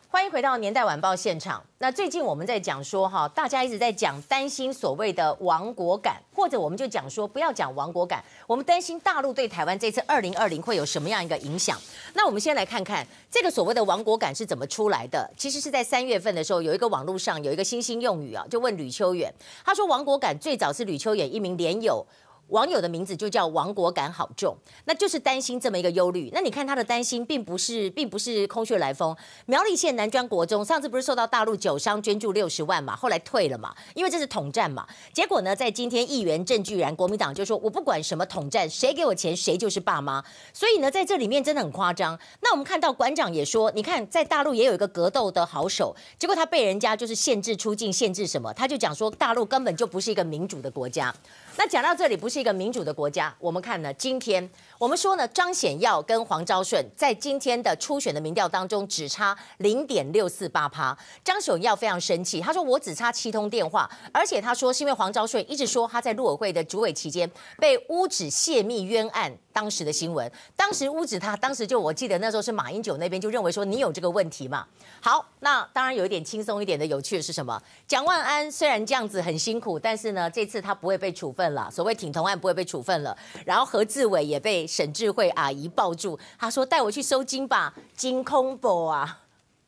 [0.09, 1.61] 欢迎回到年代晚报现场。
[1.79, 11.75] 那最近我们在讲说哈，大家一直在讲担心所谓的亡国感，或者我们就讲说不要讲亡国感，我们担心大陆对台湾这次二零二零会有什么样一个影响。
[12.13, 15.27] 那我们先来看看这个所谓的亡国感是怎么出来的。
[15.36, 19.34] 其实是在三月份的时候，有一个网络上有一个新兴用语啊，就问吕秋远，
[19.65, 22.05] 他说亡国感最早是吕秋远一名连友。
[22.49, 26.29] 网友的名字就叫亡国感好重，那就是担心这么一个忧虑。
[26.33, 29.15] 那你看他的担心，并不是，并不是空穴来风。
[29.47, 34.85] 苗栗县南专国中上次不是受到大陆酒商捐助六十万嘛，后来退了嘛，因为这是统战嘛。
[35.11, 40.23] 结果呢，在今天议员郑巨然，国民党就说我不管什么统战，谁给我钱谁就是爸妈。
[40.53, 42.19] 所以呢，在这里面真的很夸张。
[42.41, 48.53] 那我们看到馆长也说，你看在大陆也有一个格斗的好手，结果他被人家就是限制出境，限制什么？
[48.53, 51.13] 他就讲说大陆根本就不是一个民主的国家。
[51.57, 53.31] 那讲到这里，不是是一个民主的国家。
[53.38, 54.49] 我们看呢，今天
[54.84, 60.97] 我们说呢，张显耀跟黄昭顺在今天的初选的民调当中只差零点六四八趴。
[61.23, 69.34] 张显耀非常生气，他说我只差七通电话，而且他说是因为黄昭顺一直说他在陆委会的主委期间被污指泄密冤案。
[69.53, 74.65] 当时的新闻，当时污指他，当时就我记得那时候是马英九那边就认为说你有这个问题嘛。
[74.99, 77.61] 好，那当然有一点轻松一点的有趣的是什么？
[77.88, 83.15] 蒋万安虽然这样子很辛苦，但是呢，这次他不会被处分了，所谓挺同案不会被处分了。
[83.45, 89.19] 然后何志伟也被沈智慧阿姨抱住，她说带我去收金吧，金空博啊。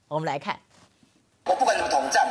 [0.08, 0.60] 我们来看，
[1.46, 2.28] 我不管你们统战，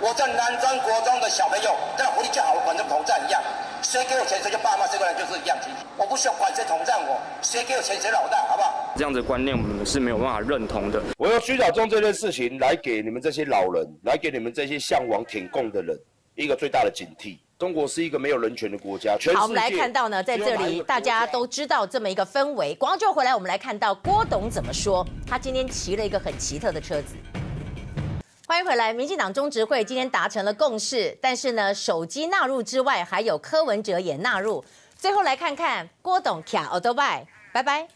[0.00, 3.42] 我在南庄国中的小朋友，在活力就好，管这统战一样。
[3.82, 5.72] 谁给我钱谁就爸妈，谁过来就是一样亲。
[5.96, 8.94] 我不需要管谁统战我，谁给我钱谁老大，好不好？
[8.94, 11.02] 这样的观念我们是没有办法认同的。
[11.18, 15.98] 我用徐小中这件事情来给你们这些老人，来给你们这些向往挺共的人
[16.34, 17.38] 一个最大的警惕。
[17.56, 19.16] 中国是一个没有人权的国家。
[19.18, 22.74] 全好，我们来看到呢，在这里大家都知道这么一个氛围。
[22.74, 25.06] 广州回来，我们来看到郭董怎么说。
[25.26, 27.14] 他今天骑了一个很奇特的车子。
[28.46, 34.62] 欢迎回来，民进党中执会今天达成了共识，但是呢，手机纳入之外，还有柯文哲也纳入。
[34.96, 37.88] 最后来看看郭董卡奥多拜，拜拜。